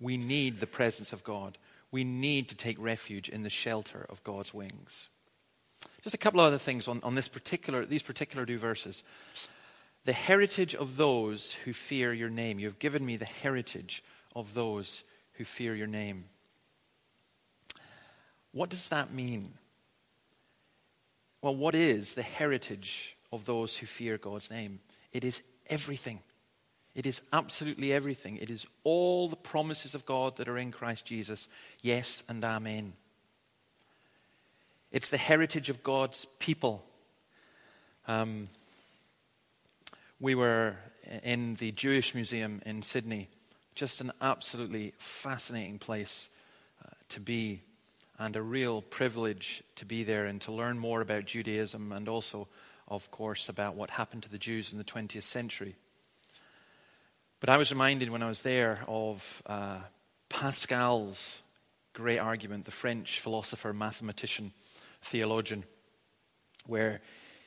we 0.00 0.16
need 0.16 0.58
the 0.58 0.66
presence 0.66 1.12
of 1.12 1.24
God. 1.24 1.56
We 1.90 2.04
need 2.04 2.48
to 2.48 2.56
take 2.56 2.76
refuge 2.78 3.28
in 3.28 3.42
the 3.42 3.50
shelter 3.50 4.06
of 4.08 4.22
God's 4.24 4.52
wings. 4.52 5.08
Just 6.02 6.14
a 6.14 6.18
couple 6.18 6.40
of 6.40 6.46
other 6.46 6.58
things 6.58 6.88
on, 6.88 7.00
on 7.02 7.14
this 7.14 7.28
particular, 7.28 7.84
these 7.84 8.02
particular 8.02 8.46
two 8.46 8.58
verses. 8.58 9.02
The 10.04 10.12
heritage 10.12 10.74
of 10.74 10.96
those 10.96 11.52
who 11.52 11.72
fear 11.72 12.12
your 12.12 12.30
name. 12.30 12.58
You 12.58 12.66
have 12.66 12.78
given 12.78 13.04
me 13.04 13.16
the 13.16 13.24
heritage 13.24 14.04
of 14.34 14.54
those 14.54 15.04
who 15.32 15.44
fear 15.44 15.74
your 15.74 15.86
name. 15.86 16.26
What 18.52 18.70
does 18.70 18.88
that 18.88 19.12
mean? 19.12 19.54
Well, 21.42 21.54
what 21.54 21.74
is 21.74 22.14
the 22.14 22.22
heritage 22.22 23.16
of 23.32 23.44
those 23.44 23.76
who 23.76 23.86
fear 23.86 24.16
God's 24.16 24.50
name? 24.50 24.80
It 25.12 25.24
is 25.24 25.42
everything. 25.68 26.20
It 26.96 27.04
is 27.04 27.20
absolutely 27.30 27.92
everything. 27.92 28.38
It 28.38 28.48
is 28.48 28.66
all 28.82 29.28
the 29.28 29.36
promises 29.36 29.94
of 29.94 30.06
God 30.06 30.38
that 30.38 30.48
are 30.48 30.56
in 30.56 30.72
Christ 30.72 31.04
Jesus. 31.04 31.46
Yes 31.82 32.22
and 32.26 32.42
amen. 32.42 32.94
It's 34.90 35.10
the 35.10 35.18
heritage 35.18 35.68
of 35.68 35.82
God's 35.82 36.24
people. 36.38 36.82
Um, 38.08 38.48
we 40.20 40.34
were 40.34 40.76
in 41.22 41.56
the 41.56 41.70
Jewish 41.72 42.14
Museum 42.14 42.62
in 42.64 42.80
Sydney, 42.80 43.28
just 43.74 44.00
an 44.00 44.10
absolutely 44.22 44.94
fascinating 44.96 45.78
place 45.78 46.30
uh, 46.82 46.88
to 47.10 47.20
be, 47.20 47.60
and 48.18 48.34
a 48.36 48.42
real 48.42 48.80
privilege 48.80 49.62
to 49.74 49.84
be 49.84 50.02
there 50.02 50.24
and 50.24 50.40
to 50.40 50.50
learn 50.50 50.78
more 50.78 51.02
about 51.02 51.26
Judaism 51.26 51.92
and 51.92 52.08
also, 52.08 52.48
of 52.88 53.10
course, 53.10 53.50
about 53.50 53.74
what 53.74 53.90
happened 53.90 54.22
to 54.22 54.30
the 54.30 54.38
Jews 54.38 54.72
in 54.72 54.78
the 54.78 54.84
20th 54.84 55.24
century. 55.24 55.76
But 57.38 57.50
I 57.50 57.58
was 57.58 57.70
reminded 57.70 58.08
when 58.08 58.22
I 58.22 58.28
was 58.28 58.42
there 58.42 58.80
of 58.88 59.42
uh, 59.44 59.80
Pascal's 60.30 61.42
great 61.92 62.18
argument, 62.18 62.64
the 62.64 62.70
French 62.70 63.20
philosopher, 63.20 63.74
mathematician, 63.74 64.52
theologian, 65.02 65.64
where 66.66 67.02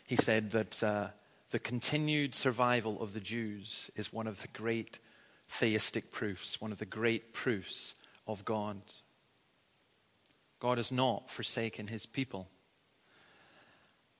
he 0.07 0.15
said 0.15 0.51
that 0.51 0.83
uh, 0.83 1.07
the 1.49 1.59
continued 1.59 2.35
survival 2.35 3.01
of 3.01 3.13
the 3.13 3.19
Jews 3.19 3.89
is 3.95 4.13
one 4.13 4.27
of 4.27 4.41
the 4.43 4.47
great 4.49 4.99
theistic 5.47 6.11
proofs, 6.11 6.61
one 6.61 6.71
of 6.71 6.77
the 6.77 6.85
great 6.85 7.33
proofs 7.33 7.95
of 8.27 8.45
God. 8.45 8.77
God 10.59 10.77
has 10.77 10.91
not 10.91 11.31
forsaken 11.31 11.87
his 11.87 12.05
people. 12.05 12.47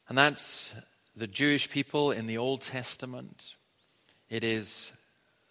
And 0.07 0.17
that's 0.17 0.73
the 1.15 1.27
Jewish 1.27 1.69
people 1.69 2.11
in 2.11 2.25
the 2.25 2.39
Old 2.39 2.61
Testament. 2.61 3.55
It 4.31 4.43
is 4.43 4.93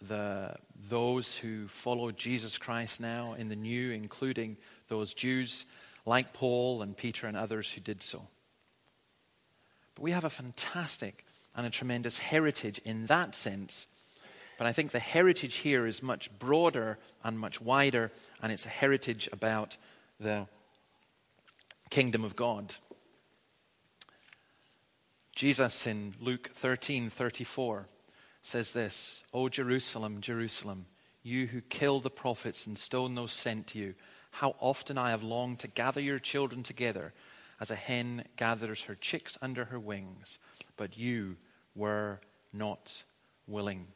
the, 0.07 0.55
those 0.89 1.37
who 1.37 1.67
follow 1.67 2.11
Jesus 2.11 2.57
Christ 2.57 2.99
now 2.99 3.33
in 3.33 3.49
the 3.49 3.55
New, 3.55 3.91
including 3.91 4.57
those 4.87 5.13
Jews 5.13 5.65
like 6.05 6.33
Paul 6.33 6.81
and 6.81 6.95
Peter 6.95 7.27
and 7.27 7.35
others 7.35 7.71
who 7.73 7.81
did 7.81 8.01
so. 8.01 8.27
But 9.95 10.03
we 10.03 10.11
have 10.11 10.23
a 10.23 10.29
fantastic 10.29 11.25
and 11.55 11.65
a 11.65 11.69
tremendous 11.69 12.19
heritage 12.19 12.79
in 12.85 13.07
that 13.07 13.35
sense. 13.35 13.87
But 14.57 14.67
I 14.67 14.71
think 14.71 14.91
the 14.91 14.99
heritage 14.99 15.57
here 15.57 15.85
is 15.85 16.03
much 16.03 16.37
broader 16.37 16.97
and 17.23 17.39
much 17.39 17.61
wider, 17.61 18.11
and 18.41 18.51
it's 18.51 18.65
a 18.65 18.69
heritage 18.69 19.29
about 19.31 19.77
the 20.19 20.47
kingdom 21.89 22.23
of 22.23 22.35
God. 22.35 22.75
Jesus 25.35 25.87
in 25.87 26.13
Luke 26.19 26.49
13 26.53 27.09
34 27.09 27.87
says 28.41 28.73
this 28.73 29.23
O 29.33 29.49
Jerusalem, 29.49 30.21
Jerusalem, 30.21 30.85
you 31.23 31.47
who 31.47 31.61
kill 31.61 31.99
the 31.99 32.09
prophets 32.09 32.65
and 32.65 32.77
stone 32.77 33.15
those 33.15 33.33
sent 33.33 33.67
to 33.67 33.79
you, 33.79 33.95
how 34.31 34.55
often 34.59 34.97
I 34.97 35.09
have 35.09 35.23
longed 35.23 35.59
to 35.59 35.67
gather 35.67 36.01
your 36.01 36.19
children 36.19 36.63
together 36.63 37.13
as 37.59 37.71
a 37.71 37.75
hen 37.75 38.23
gathers 38.37 38.83
her 38.83 38.95
chicks 38.95 39.37
under 39.41 39.65
her 39.65 39.79
wings, 39.79 40.39
but 40.77 40.97
you 40.97 41.37
were 41.75 42.21
not 42.53 43.03
willing. 43.47 43.87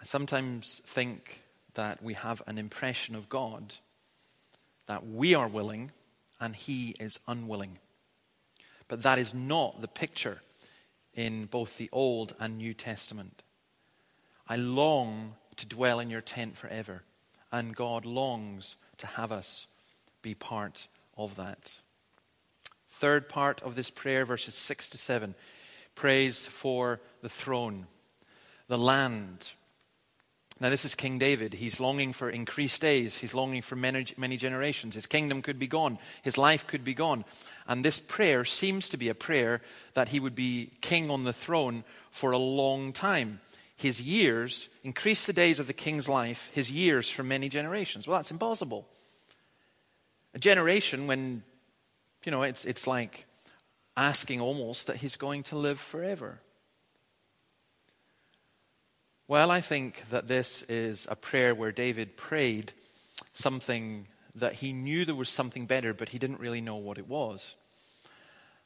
I 0.00 0.04
sometimes 0.04 0.82
think 0.84 1.42
that 1.74 2.02
we 2.02 2.14
have 2.14 2.42
an 2.46 2.58
impression 2.58 3.14
of 3.14 3.28
God 3.28 3.74
that 4.86 5.06
we 5.06 5.34
are 5.34 5.48
willing 5.48 5.90
and 6.40 6.54
He 6.54 6.94
is 7.00 7.20
unwilling. 7.26 7.78
But 8.88 9.02
that 9.02 9.18
is 9.18 9.34
not 9.34 9.80
the 9.80 9.88
picture 9.88 10.42
in 11.16 11.46
both 11.46 11.78
the 11.78 11.88
Old 11.90 12.34
and 12.38 12.58
New 12.58 12.74
Testament. 12.74 13.42
I 14.46 14.54
long 14.56 15.34
to 15.56 15.66
dwell 15.66 15.98
in 15.98 16.10
your 16.10 16.20
tent 16.20 16.56
forever, 16.56 17.02
and 17.50 17.74
God 17.74 18.04
longs 18.04 18.76
to 18.98 19.06
have 19.06 19.32
us 19.32 19.66
be 20.22 20.34
part 20.34 20.86
of 21.16 21.34
that. 21.36 21.78
Third 22.88 23.28
part 23.28 23.62
of 23.62 23.74
this 23.74 23.90
prayer, 23.90 24.24
verses 24.24 24.54
6 24.54 24.90
to 24.90 24.98
7, 24.98 25.34
prays 25.94 26.46
for 26.46 27.00
the 27.22 27.28
throne, 27.28 27.86
the 28.68 28.78
land. 28.78 29.52
Now, 30.58 30.70
this 30.70 30.86
is 30.86 30.94
King 30.94 31.18
David. 31.18 31.52
He's 31.52 31.80
longing 31.80 32.14
for 32.14 32.30
increased 32.30 32.80
days. 32.80 33.18
He's 33.18 33.34
longing 33.34 33.60
for 33.60 33.76
many, 33.76 34.06
many 34.16 34.38
generations. 34.38 34.94
His 34.94 35.04
kingdom 35.04 35.42
could 35.42 35.58
be 35.58 35.66
gone. 35.66 35.98
His 36.22 36.38
life 36.38 36.66
could 36.66 36.82
be 36.82 36.94
gone. 36.94 37.26
And 37.68 37.84
this 37.84 38.00
prayer 38.00 38.46
seems 38.46 38.88
to 38.88 38.96
be 38.96 39.10
a 39.10 39.14
prayer 39.14 39.60
that 39.92 40.08
he 40.08 40.18
would 40.18 40.34
be 40.34 40.72
king 40.80 41.10
on 41.10 41.24
the 41.24 41.34
throne 41.34 41.84
for 42.10 42.32
a 42.32 42.38
long 42.38 42.94
time. 42.94 43.40
His 43.76 44.00
years, 44.00 44.70
increase 44.82 45.26
the 45.26 45.34
days 45.34 45.60
of 45.60 45.66
the 45.66 45.74
king's 45.74 46.08
life, 46.08 46.50
his 46.54 46.70
years 46.70 47.10
for 47.10 47.22
many 47.22 47.50
generations. 47.50 48.06
Well, 48.06 48.18
that's 48.18 48.30
impossible. 48.30 48.88
A 50.32 50.38
generation, 50.38 51.06
when, 51.06 51.42
you 52.24 52.32
know, 52.32 52.42
it's, 52.42 52.64
it's 52.64 52.86
like 52.86 53.26
asking 53.94 54.40
almost 54.40 54.86
that 54.86 54.96
he's 54.96 55.16
going 55.16 55.42
to 55.44 55.56
live 55.56 55.78
forever. 55.78 56.40
Well, 59.28 59.50
I 59.50 59.60
think 59.60 60.08
that 60.10 60.28
this 60.28 60.62
is 60.68 61.08
a 61.10 61.16
prayer 61.16 61.52
where 61.52 61.72
David 61.72 62.16
prayed 62.16 62.72
something 63.34 64.06
that 64.36 64.52
he 64.52 64.72
knew 64.72 65.04
there 65.04 65.16
was 65.16 65.28
something 65.28 65.66
better, 65.66 65.92
but 65.92 66.10
he 66.10 66.18
didn't 66.18 66.38
really 66.38 66.60
know 66.60 66.76
what 66.76 66.96
it 66.96 67.08
was. 67.08 67.56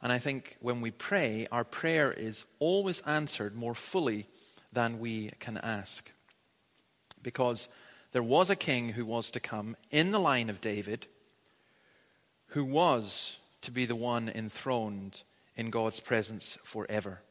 And 0.03 0.13
I 0.13 0.19
think 0.19 0.59
when 0.61 0.83
we 0.83 0.91
pray, 0.91 1.47
our 1.51 1.65
prayer 1.65 2.13
is 2.13 2.45
always 2.59 3.01
answered 3.03 3.57
more 3.57 3.75
fully 3.75 4.27
than 4.71 5.01
we 5.01 5.31
can 5.39 5.57
ask. 5.57 6.13
Because 7.23 7.71
there 8.13 8.23
was 8.23 8.51
a 8.51 8.57
king 8.57 8.91
who 8.91 9.07
was 9.07 9.31
to 9.31 9.41
come 9.41 9.77
in 9.91 10.11
the 10.11 10.21
line 10.21 10.51
of 10.51 10.61
David 10.61 11.07
who 12.49 12.67
was 12.67 13.39
to 13.63 13.71
be 13.71 13.87
the 13.87 13.97
one 13.97 14.29
enthroned 14.29 15.23
in 15.57 15.71
God's 15.71 16.01
presence 16.01 16.59
forever. 16.65 17.23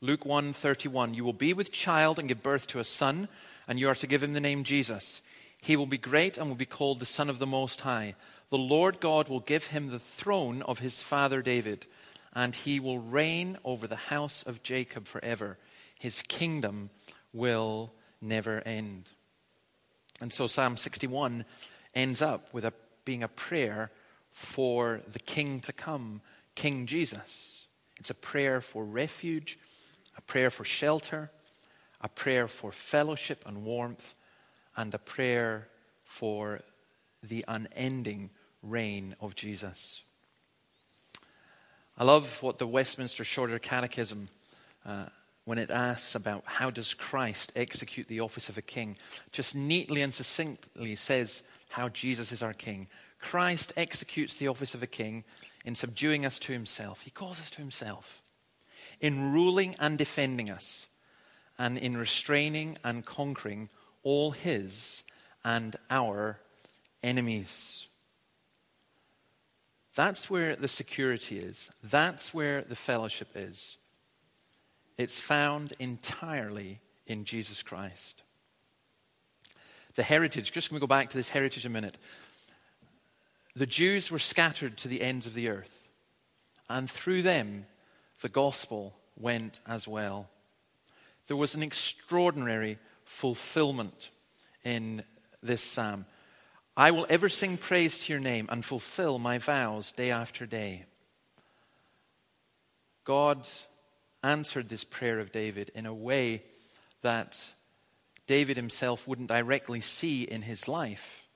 Luke 0.00 0.24
1:31 0.24 1.14
You 1.14 1.24
will 1.24 1.32
be 1.32 1.52
with 1.52 1.72
child 1.72 2.18
and 2.18 2.28
give 2.28 2.42
birth 2.42 2.66
to 2.68 2.80
a 2.80 2.84
son 2.84 3.28
and 3.66 3.78
you 3.80 3.88
are 3.88 3.94
to 3.94 4.06
give 4.06 4.22
him 4.22 4.32
the 4.32 4.40
name 4.40 4.64
Jesus. 4.64 5.22
He 5.60 5.76
will 5.76 5.86
be 5.86 5.98
great 5.98 6.36
and 6.36 6.48
will 6.48 6.56
be 6.56 6.66
called 6.66 7.00
the 7.00 7.06
Son 7.06 7.30
of 7.30 7.38
the 7.38 7.46
Most 7.46 7.82
High. 7.82 8.14
The 8.50 8.58
Lord 8.58 9.00
God 9.00 9.28
will 9.28 9.40
give 9.40 9.68
him 9.68 9.88
the 9.88 9.98
throne 9.98 10.62
of 10.62 10.78
his 10.78 11.02
father 11.02 11.40
David, 11.40 11.86
and 12.34 12.54
he 12.54 12.78
will 12.78 12.98
reign 12.98 13.56
over 13.64 13.86
the 13.86 13.96
house 13.96 14.42
of 14.42 14.62
Jacob 14.62 15.06
forever. 15.06 15.58
His 15.98 16.22
kingdom 16.22 16.90
will 17.32 17.92
never 18.20 18.60
end. 18.66 19.08
And 20.20 20.32
so 20.32 20.46
Psalm 20.46 20.76
61 20.76 21.44
ends 21.94 22.20
up 22.20 22.52
with 22.52 22.64
a, 22.64 22.72
being 23.04 23.22
a 23.22 23.28
prayer 23.28 23.90
for 24.30 25.00
the 25.10 25.18
king 25.18 25.60
to 25.60 25.72
come, 25.72 26.20
King 26.54 26.86
Jesus. 26.86 27.64
It's 27.98 28.10
a 28.10 28.14
prayer 28.14 28.60
for 28.60 28.84
refuge, 28.84 29.58
a 30.16 30.22
prayer 30.22 30.50
for 30.50 30.64
shelter, 30.64 31.30
a 32.00 32.08
prayer 32.08 32.48
for 32.48 32.72
fellowship 32.72 33.42
and 33.46 33.64
warmth, 33.64 34.14
and 34.76 34.92
a 34.94 34.98
prayer 34.98 35.68
for 36.04 36.60
the 37.22 37.44
unending 37.48 38.30
reign 38.62 39.14
of 39.20 39.34
Jesus. 39.34 40.02
I 41.96 42.04
love 42.04 42.42
what 42.42 42.58
the 42.58 42.66
Westminster 42.66 43.24
Shorter 43.24 43.58
Catechism, 43.58 44.28
uh, 44.84 45.06
when 45.44 45.58
it 45.58 45.70
asks 45.70 46.14
about 46.14 46.42
how 46.44 46.70
does 46.70 46.92
Christ 46.92 47.52
execute 47.54 48.08
the 48.08 48.20
office 48.20 48.48
of 48.48 48.58
a 48.58 48.62
king, 48.62 48.96
just 49.30 49.54
neatly 49.54 50.02
and 50.02 50.12
succinctly 50.12 50.96
says 50.96 51.42
how 51.68 51.88
Jesus 51.88 52.32
is 52.32 52.42
our 52.42 52.52
king. 52.52 52.88
Christ 53.20 53.72
executes 53.76 54.34
the 54.34 54.48
office 54.48 54.74
of 54.74 54.82
a 54.82 54.88
king 54.88 55.24
in 55.64 55.74
subduing 55.74 56.26
us 56.26 56.38
to 56.40 56.52
himself. 56.52 57.02
He 57.02 57.10
calls 57.10 57.40
us 57.40 57.50
to 57.50 57.58
himself. 57.58 58.23
In 59.04 59.34
ruling 59.34 59.76
and 59.78 59.98
defending 59.98 60.50
us, 60.50 60.86
and 61.58 61.76
in 61.76 61.94
restraining 61.94 62.78
and 62.82 63.04
conquering 63.04 63.68
all 64.02 64.30
his 64.30 65.02
and 65.44 65.76
our 65.90 66.38
enemies. 67.02 67.86
That's 69.94 70.30
where 70.30 70.56
the 70.56 70.68
security 70.68 71.38
is. 71.38 71.68
That's 71.82 72.32
where 72.32 72.62
the 72.62 72.74
fellowship 72.74 73.28
is. 73.34 73.76
It's 74.96 75.20
found 75.20 75.74
entirely 75.78 76.80
in 77.06 77.26
Jesus 77.26 77.62
Christ. 77.62 78.22
The 79.96 80.02
heritage, 80.02 80.50
just 80.50 80.70
going 80.70 80.80
to 80.80 80.86
go 80.86 80.86
back 80.86 81.10
to 81.10 81.18
this 81.18 81.28
heritage 81.28 81.66
a 81.66 81.68
minute. 81.68 81.98
The 83.54 83.66
Jews 83.66 84.10
were 84.10 84.18
scattered 84.18 84.78
to 84.78 84.88
the 84.88 85.02
ends 85.02 85.26
of 85.26 85.34
the 85.34 85.50
earth, 85.50 85.88
and 86.70 86.90
through 86.90 87.20
them, 87.20 87.66
the 88.24 88.30
gospel 88.30 88.96
went 89.20 89.60
as 89.66 89.86
well. 89.86 90.30
There 91.26 91.36
was 91.36 91.54
an 91.54 91.62
extraordinary 91.62 92.78
fulfillment 93.04 94.08
in 94.64 95.02
this 95.42 95.62
psalm. 95.62 96.06
I 96.74 96.90
will 96.90 97.04
ever 97.10 97.28
sing 97.28 97.58
praise 97.58 97.98
to 97.98 98.14
your 98.14 98.20
name 98.20 98.48
and 98.50 98.64
fulfill 98.64 99.18
my 99.18 99.36
vows 99.36 99.92
day 99.92 100.10
after 100.10 100.46
day. 100.46 100.86
God 103.04 103.46
answered 104.22 104.70
this 104.70 104.84
prayer 104.84 105.20
of 105.20 105.30
David 105.30 105.70
in 105.74 105.84
a 105.84 105.92
way 105.92 106.44
that 107.02 107.52
David 108.26 108.56
himself 108.56 109.06
wouldn't 109.06 109.28
directly 109.28 109.82
see 109.82 110.22
in 110.22 110.40
his 110.40 110.66
life, 110.66 111.26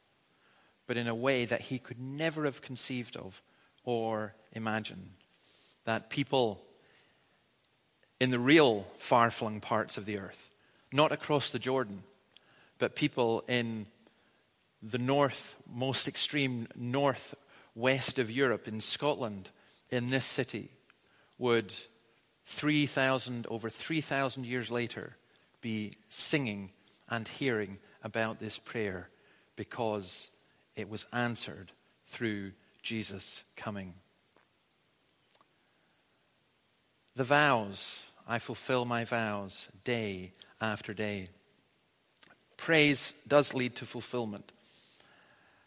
but 0.86 0.96
in 0.96 1.06
a 1.06 1.14
way 1.14 1.44
that 1.44 1.60
he 1.60 1.78
could 1.78 2.00
never 2.00 2.46
have 2.46 2.62
conceived 2.62 3.14
of 3.14 3.42
or 3.84 4.34
imagined. 4.54 5.10
that 5.84 6.10
people 6.10 6.62
in 8.20 8.30
the 8.30 8.38
real 8.38 8.86
far 8.98 9.30
flung 9.30 9.60
parts 9.60 9.96
of 9.96 10.04
the 10.04 10.18
earth, 10.18 10.50
not 10.92 11.12
across 11.12 11.50
the 11.50 11.58
Jordan, 11.58 12.02
but 12.78 12.96
people 12.96 13.44
in 13.48 13.86
the 14.82 14.98
north, 14.98 15.56
most 15.72 16.08
extreme 16.08 16.68
northwest 16.76 18.18
of 18.18 18.30
Europe, 18.30 18.68
in 18.68 18.80
Scotland, 18.80 19.50
in 19.90 20.10
this 20.10 20.24
city, 20.24 20.70
would 21.38 21.74
3,000, 22.46 23.46
over 23.48 23.68
3,000 23.68 24.46
years 24.46 24.70
later, 24.70 25.16
be 25.60 25.92
singing 26.08 26.70
and 27.08 27.26
hearing 27.26 27.78
about 28.02 28.38
this 28.38 28.58
prayer 28.58 29.08
because 29.56 30.30
it 30.76 30.88
was 30.88 31.06
answered 31.12 31.72
through 32.04 32.52
Jesus 32.82 33.44
coming. 33.56 33.94
The 37.16 37.24
vows, 37.24 38.07
I 38.28 38.38
fulfill 38.38 38.84
my 38.84 39.04
vows 39.04 39.68
day 39.84 40.32
after 40.60 40.92
day. 40.92 41.28
Praise 42.58 43.14
does 43.26 43.54
lead 43.54 43.76
to 43.76 43.86
fulfillment. 43.86 44.52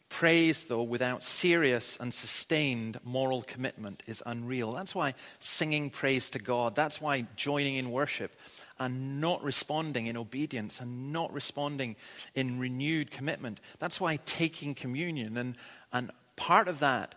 Praise, 0.09 0.65
though, 0.65 0.83
without 0.83 1.23
serious 1.23 1.97
and 1.97 2.13
sustained 2.13 2.99
moral 3.03 3.41
commitment 3.41 4.03
is 4.07 4.21
unreal. 4.25 4.73
That's 4.73 4.93
why 4.93 5.13
singing 5.39 5.89
praise 5.89 6.29
to 6.31 6.39
God, 6.39 6.75
that's 6.75 6.99
why 7.01 7.25
joining 7.37 7.77
in 7.77 7.91
worship 7.91 8.31
and 8.77 9.21
not 9.21 9.41
responding 9.41 10.07
in 10.07 10.17
obedience 10.17 10.81
and 10.81 11.13
not 11.13 11.31
responding 11.31 11.95
in 12.35 12.59
renewed 12.59 13.09
commitment, 13.09 13.61
that's 13.79 14.01
why 14.01 14.17
taking 14.25 14.75
communion 14.75 15.37
and, 15.37 15.55
and 15.93 16.11
part 16.35 16.67
of 16.67 16.79
that 16.79 17.15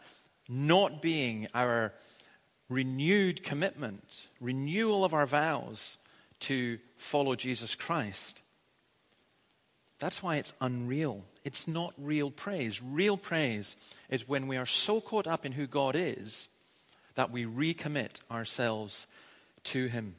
not 0.48 1.02
being 1.02 1.48
our 1.54 1.92
renewed 2.68 3.42
commitment, 3.42 4.27
renewal 4.40 5.05
of 5.05 5.14
our 5.14 5.27
vows 5.27 5.98
to 6.40 6.79
follow 6.96 7.37
Jesus 7.37 7.74
Christ. 7.74 8.42
That's 9.98 10.22
why 10.22 10.37
it's 10.37 10.55
unreal. 10.61 11.24
It's 11.44 11.68
not 11.68 11.94
real 11.96 12.31
praise. 12.31 12.83
Real 12.83 13.16
praise 13.16 13.77
is 14.11 14.29
when 14.29 14.48
we 14.48 14.57
are 14.57 14.66
so 14.66 15.00
caught 15.00 15.27
up 15.27 15.46
in 15.46 15.53
who 15.53 15.66
God 15.66 15.94
is 15.96 16.48
that 17.14 17.31
we 17.31 17.44
recommit 17.44 18.20
ourselves 18.31 19.07
to 19.64 19.87
Him. 19.87 20.16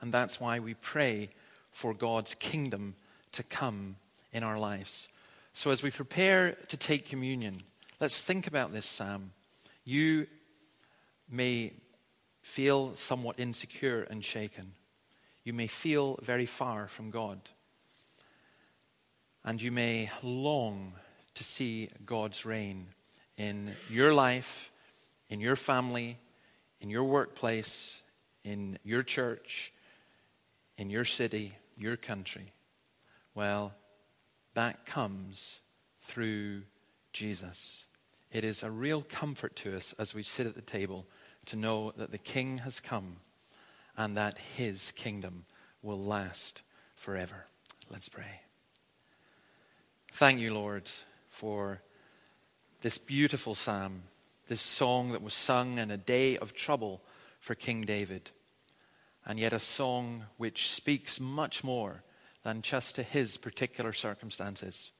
And 0.00 0.12
that's 0.12 0.40
why 0.40 0.58
we 0.58 0.74
pray 0.74 1.30
for 1.70 1.92
God's 1.92 2.34
kingdom 2.34 2.94
to 3.32 3.42
come 3.42 3.96
in 4.32 4.42
our 4.42 4.58
lives. 4.58 5.08
So, 5.52 5.70
as 5.70 5.82
we 5.82 5.90
prepare 5.90 6.52
to 6.68 6.76
take 6.76 7.06
communion, 7.06 7.62
let's 8.00 8.22
think 8.22 8.46
about 8.46 8.72
this 8.72 8.86
psalm. 8.86 9.32
You 9.84 10.26
may 11.30 11.72
feel 12.42 12.94
somewhat 12.94 13.38
insecure 13.38 14.02
and 14.02 14.24
shaken. 14.24 14.72
You 15.44 15.52
may 15.52 15.66
feel 15.66 16.18
very 16.22 16.46
far 16.46 16.88
from 16.88 17.10
God. 17.10 17.40
And 19.44 19.60
you 19.60 19.70
may 19.70 20.10
long 20.22 20.94
to 21.34 21.44
see 21.44 21.88
God's 22.04 22.44
reign 22.44 22.88
in 23.36 23.72
your 23.88 24.12
life, 24.12 24.70
in 25.28 25.40
your 25.40 25.56
family, 25.56 26.18
in 26.80 26.90
your 26.90 27.04
workplace, 27.04 28.02
in 28.44 28.78
your 28.82 29.02
church, 29.02 29.72
in 30.76 30.90
your 30.90 31.04
city, 31.04 31.54
your 31.76 31.96
country. 31.96 32.52
Well, 33.34 33.74
that 34.54 34.86
comes 34.86 35.60
through 36.02 36.62
Jesus. 37.12 37.86
It 38.30 38.44
is 38.44 38.62
a 38.62 38.70
real 38.70 39.02
comfort 39.02 39.56
to 39.56 39.76
us 39.76 39.94
as 39.98 40.14
we 40.14 40.22
sit 40.22 40.46
at 40.46 40.54
the 40.54 40.60
table 40.60 41.06
to 41.48 41.56
know 41.56 41.92
that 41.96 42.10
the 42.10 42.18
King 42.18 42.58
has 42.58 42.80
come 42.80 43.16
and 43.96 44.16
that 44.16 44.38
his 44.38 44.92
kingdom 44.92 45.44
will 45.82 45.98
last 45.98 46.62
forever. 46.94 47.46
Let's 47.90 48.08
pray. 48.08 48.40
Thank 50.12 50.40
you, 50.40 50.52
Lord, 50.54 50.90
for 51.30 51.80
this 52.82 52.98
beautiful 52.98 53.54
psalm, 53.54 54.02
this 54.48 54.60
song 54.60 55.12
that 55.12 55.22
was 55.22 55.34
sung 55.34 55.78
in 55.78 55.90
a 55.90 55.96
day 55.96 56.36
of 56.36 56.54
trouble 56.54 57.02
for 57.40 57.54
King 57.54 57.82
David, 57.82 58.30
and 59.24 59.38
yet 59.38 59.52
a 59.52 59.58
song 59.58 60.24
which 60.36 60.68
speaks 60.68 61.18
much 61.18 61.64
more 61.64 62.02
than 62.42 62.62
just 62.62 62.94
to 62.96 63.02
his 63.02 63.36
particular 63.36 63.92
circumstances. 63.92 64.90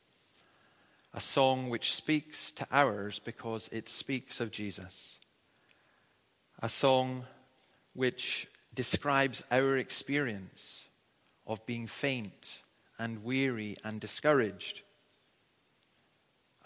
A 1.15 1.21
song 1.21 1.69
which 1.69 1.93
speaks 1.95 2.51
to 2.53 2.67
ours 2.71 3.19
because 3.19 3.69
it 3.73 3.89
speaks 3.89 4.41
of 4.41 4.51
Jesus. 4.51 5.19
A 6.61 6.69
song 6.69 7.25
which 7.95 8.49
describes 8.75 9.43
our 9.51 9.77
experience 9.77 10.89
of 11.47 11.65
being 11.67 11.87
faint 11.87 12.63
and 12.99 13.25
weary 13.25 13.77
and 13.85 14.01
discouraged 14.01 14.83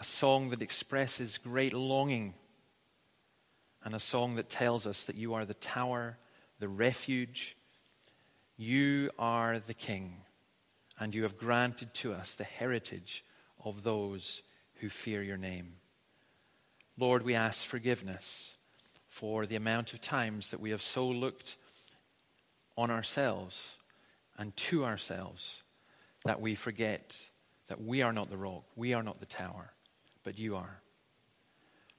a 0.03 0.05
song 0.05 0.49
that 0.49 0.61
expresses 0.61 1.37
great 1.37 1.71
longing, 1.71 2.33
and 3.85 3.93
a 3.93 4.01
song 4.01 4.35
that 4.35 4.49
tells 4.49 4.85
us 4.85 5.05
that 5.05 5.15
you 5.15 5.33
are 5.33 5.45
the 5.45 5.53
tower, 5.53 6.17
the 6.59 6.67
refuge. 6.67 7.55
You 8.57 9.11
are 9.17 9.59
the 9.59 9.73
King, 9.73 10.17
and 10.99 11.15
you 11.15 11.23
have 11.23 11.37
granted 11.37 11.93
to 11.93 12.11
us 12.11 12.35
the 12.35 12.43
heritage 12.43 13.23
of 13.63 13.83
those 13.83 14.41
who 14.81 14.89
fear 14.89 15.23
your 15.23 15.37
name. 15.37 15.75
Lord, 16.97 17.23
we 17.23 17.33
ask 17.33 17.65
forgiveness 17.65 18.55
for 19.13 19.45
the 19.45 19.55
amount 19.55 19.93
of 19.93 20.01
times 20.01 20.49
that 20.49 20.59
we 20.59 20.71
have 20.71 20.81
so 20.81 21.07
looked 21.07 21.55
on 22.75 22.89
ourselves 22.89 23.77
and 24.39 24.57
to 24.57 24.83
ourselves 24.83 25.61
that 26.25 26.41
we 26.41 26.55
forget 26.55 27.29
that 27.67 27.79
we 27.79 28.01
are 28.01 28.11
not 28.11 28.31
the 28.31 28.37
rock, 28.37 28.63
we 28.75 28.91
are 28.91 29.03
not 29.03 29.19
the 29.19 29.27
tower, 29.27 29.71
but 30.23 30.39
you 30.39 30.55
are. 30.55 30.81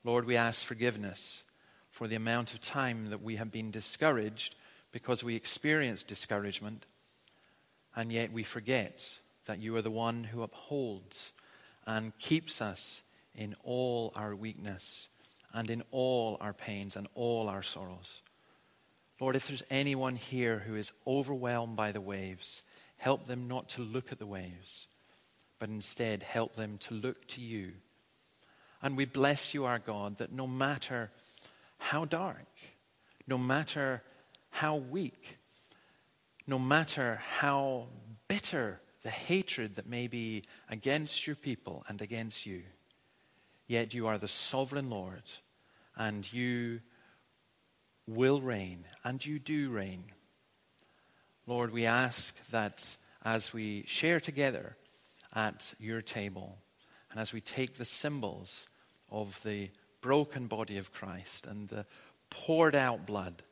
Lord, 0.02 0.24
we 0.24 0.34
ask 0.34 0.66
forgiveness 0.66 1.44
for 1.88 2.08
the 2.08 2.16
amount 2.16 2.52
of 2.52 2.60
time 2.60 3.10
that 3.10 3.22
we 3.22 3.36
have 3.36 3.52
been 3.52 3.70
discouraged 3.70 4.56
because 4.90 5.22
we 5.22 5.36
experience 5.36 6.02
discouragement, 6.02 6.84
and 7.94 8.12
yet 8.12 8.32
we 8.32 8.42
forget 8.42 9.20
that 9.44 9.60
you 9.60 9.76
are 9.76 9.82
the 9.82 9.88
one 9.88 10.24
who 10.24 10.42
upholds 10.42 11.32
and 11.86 12.18
keeps 12.18 12.60
us 12.60 13.04
in 13.36 13.54
all 13.62 14.12
our 14.16 14.34
weakness 14.34 15.06
and 15.54 15.70
in 15.70 15.82
all 15.90 16.36
our 16.42 16.52
pains 16.52 16.96
and 16.96 17.06
all 17.14 17.48
our 17.48 17.62
sorrows. 17.62 18.20
Lord, 19.20 19.36
if 19.36 19.48
there's 19.48 19.62
anyone 19.70 20.16
here 20.16 20.58
who 20.58 20.74
is 20.74 20.92
overwhelmed 21.06 21.76
by 21.76 21.92
the 21.92 22.00
waves, 22.00 22.60
help 22.98 23.26
them 23.26 23.48
not 23.48 23.70
to 23.70 23.82
look 23.82 24.12
at 24.12 24.18
the 24.18 24.26
waves, 24.26 24.88
but 25.58 25.70
instead 25.70 26.22
help 26.22 26.56
them 26.56 26.76
to 26.78 26.94
look 26.94 27.26
to 27.28 27.40
you 27.40 27.72
and 28.84 28.98
we 28.98 29.06
bless 29.06 29.54
you, 29.54 29.64
our 29.64 29.78
God, 29.78 30.18
that 30.18 30.30
no 30.30 30.46
matter 30.46 31.10
how 31.78 32.04
dark, 32.04 32.46
no 33.26 33.38
matter 33.38 34.02
how 34.50 34.76
weak, 34.76 35.38
no 36.46 36.58
matter 36.58 37.18
how 37.38 37.86
bitter 38.28 38.82
the 39.02 39.08
hatred 39.08 39.76
that 39.76 39.88
may 39.88 40.06
be 40.06 40.42
against 40.68 41.26
your 41.26 41.34
people 41.34 41.82
and 41.88 42.02
against 42.02 42.44
you, 42.44 42.62
yet 43.66 43.94
you 43.94 44.06
are 44.06 44.18
the 44.18 44.28
sovereign 44.28 44.90
Lord 44.90 45.22
and 45.96 46.30
you 46.32 46.80
will 48.06 48.40
reign 48.40 48.84
and 49.04 49.24
you 49.24 49.38
do 49.38 49.70
reign. 49.70 50.04
Lord, 51.46 51.72
we 51.72 51.86
ask 51.86 52.36
that 52.50 52.96
as 53.22 53.52
we 53.52 53.84
share 53.86 54.20
together 54.20 54.76
at 55.34 55.74
your 55.78 56.02
table 56.02 56.58
and 57.10 57.20
as 57.20 57.32
we 57.32 57.40
take 57.40 57.74
the 57.74 57.84
symbols 57.84 58.66
of 59.10 59.40
the 59.44 59.70
broken 60.00 60.46
body 60.46 60.78
of 60.78 60.92
Christ 60.92 61.46
and 61.46 61.68
the 61.68 61.86
poured 62.30 62.74
out 62.74 63.06
blood, 63.06 63.42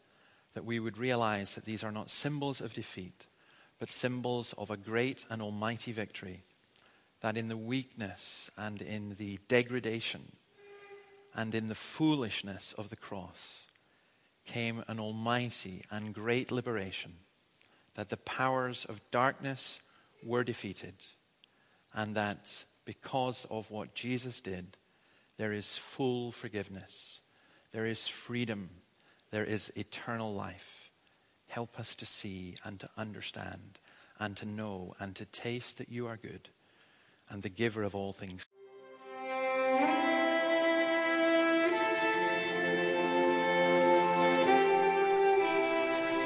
that 0.54 0.64
we 0.64 0.80
would 0.80 0.98
realize 0.98 1.54
that 1.54 1.64
these 1.64 1.84
are 1.84 1.92
not 1.92 2.10
symbols 2.10 2.60
of 2.60 2.74
defeat, 2.74 3.26
but 3.78 3.90
symbols 3.90 4.54
of 4.58 4.70
a 4.70 4.76
great 4.76 5.24
and 5.30 5.40
almighty 5.40 5.92
victory. 5.92 6.42
That 7.20 7.36
in 7.36 7.48
the 7.48 7.56
weakness 7.56 8.50
and 8.56 8.82
in 8.82 9.14
the 9.14 9.38
degradation 9.48 10.32
and 11.34 11.54
in 11.54 11.68
the 11.68 11.74
foolishness 11.74 12.74
of 12.76 12.90
the 12.90 12.96
cross 12.96 13.66
came 14.44 14.82
an 14.88 14.98
almighty 14.98 15.84
and 15.90 16.14
great 16.14 16.50
liberation, 16.50 17.14
that 17.94 18.08
the 18.08 18.16
powers 18.16 18.84
of 18.84 19.00
darkness 19.10 19.80
were 20.24 20.44
defeated, 20.44 20.94
and 21.94 22.14
that 22.14 22.64
because 22.84 23.46
of 23.50 23.70
what 23.70 23.94
Jesus 23.94 24.40
did, 24.40 24.76
there 25.38 25.52
is 25.52 25.76
full 25.76 26.32
forgiveness, 26.32 27.20
there 27.72 27.86
is 27.86 28.08
freedom, 28.08 28.70
there 29.30 29.44
is 29.44 29.72
eternal 29.76 30.34
life. 30.34 30.90
Help 31.48 31.78
us 31.78 31.94
to 31.96 32.06
see 32.06 32.56
and 32.64 32.80
to 32.80 32.88
understand 32.96 33.78
and 34.18 34.36
to 34.36 34.46
know 34.46 34.94
and 34.98 35.14
to 35.16 35.24
taste 35.26 35.78
that 35.78 35.88
you 35.88 36.06
are 36.06 36.16
good 36.16 36.48
and 37.28 37.42
the 37.42 37.48
giver 37.48 37.82
of 37.82 37.94
all 37.94 38.12
things. 38.12 38.46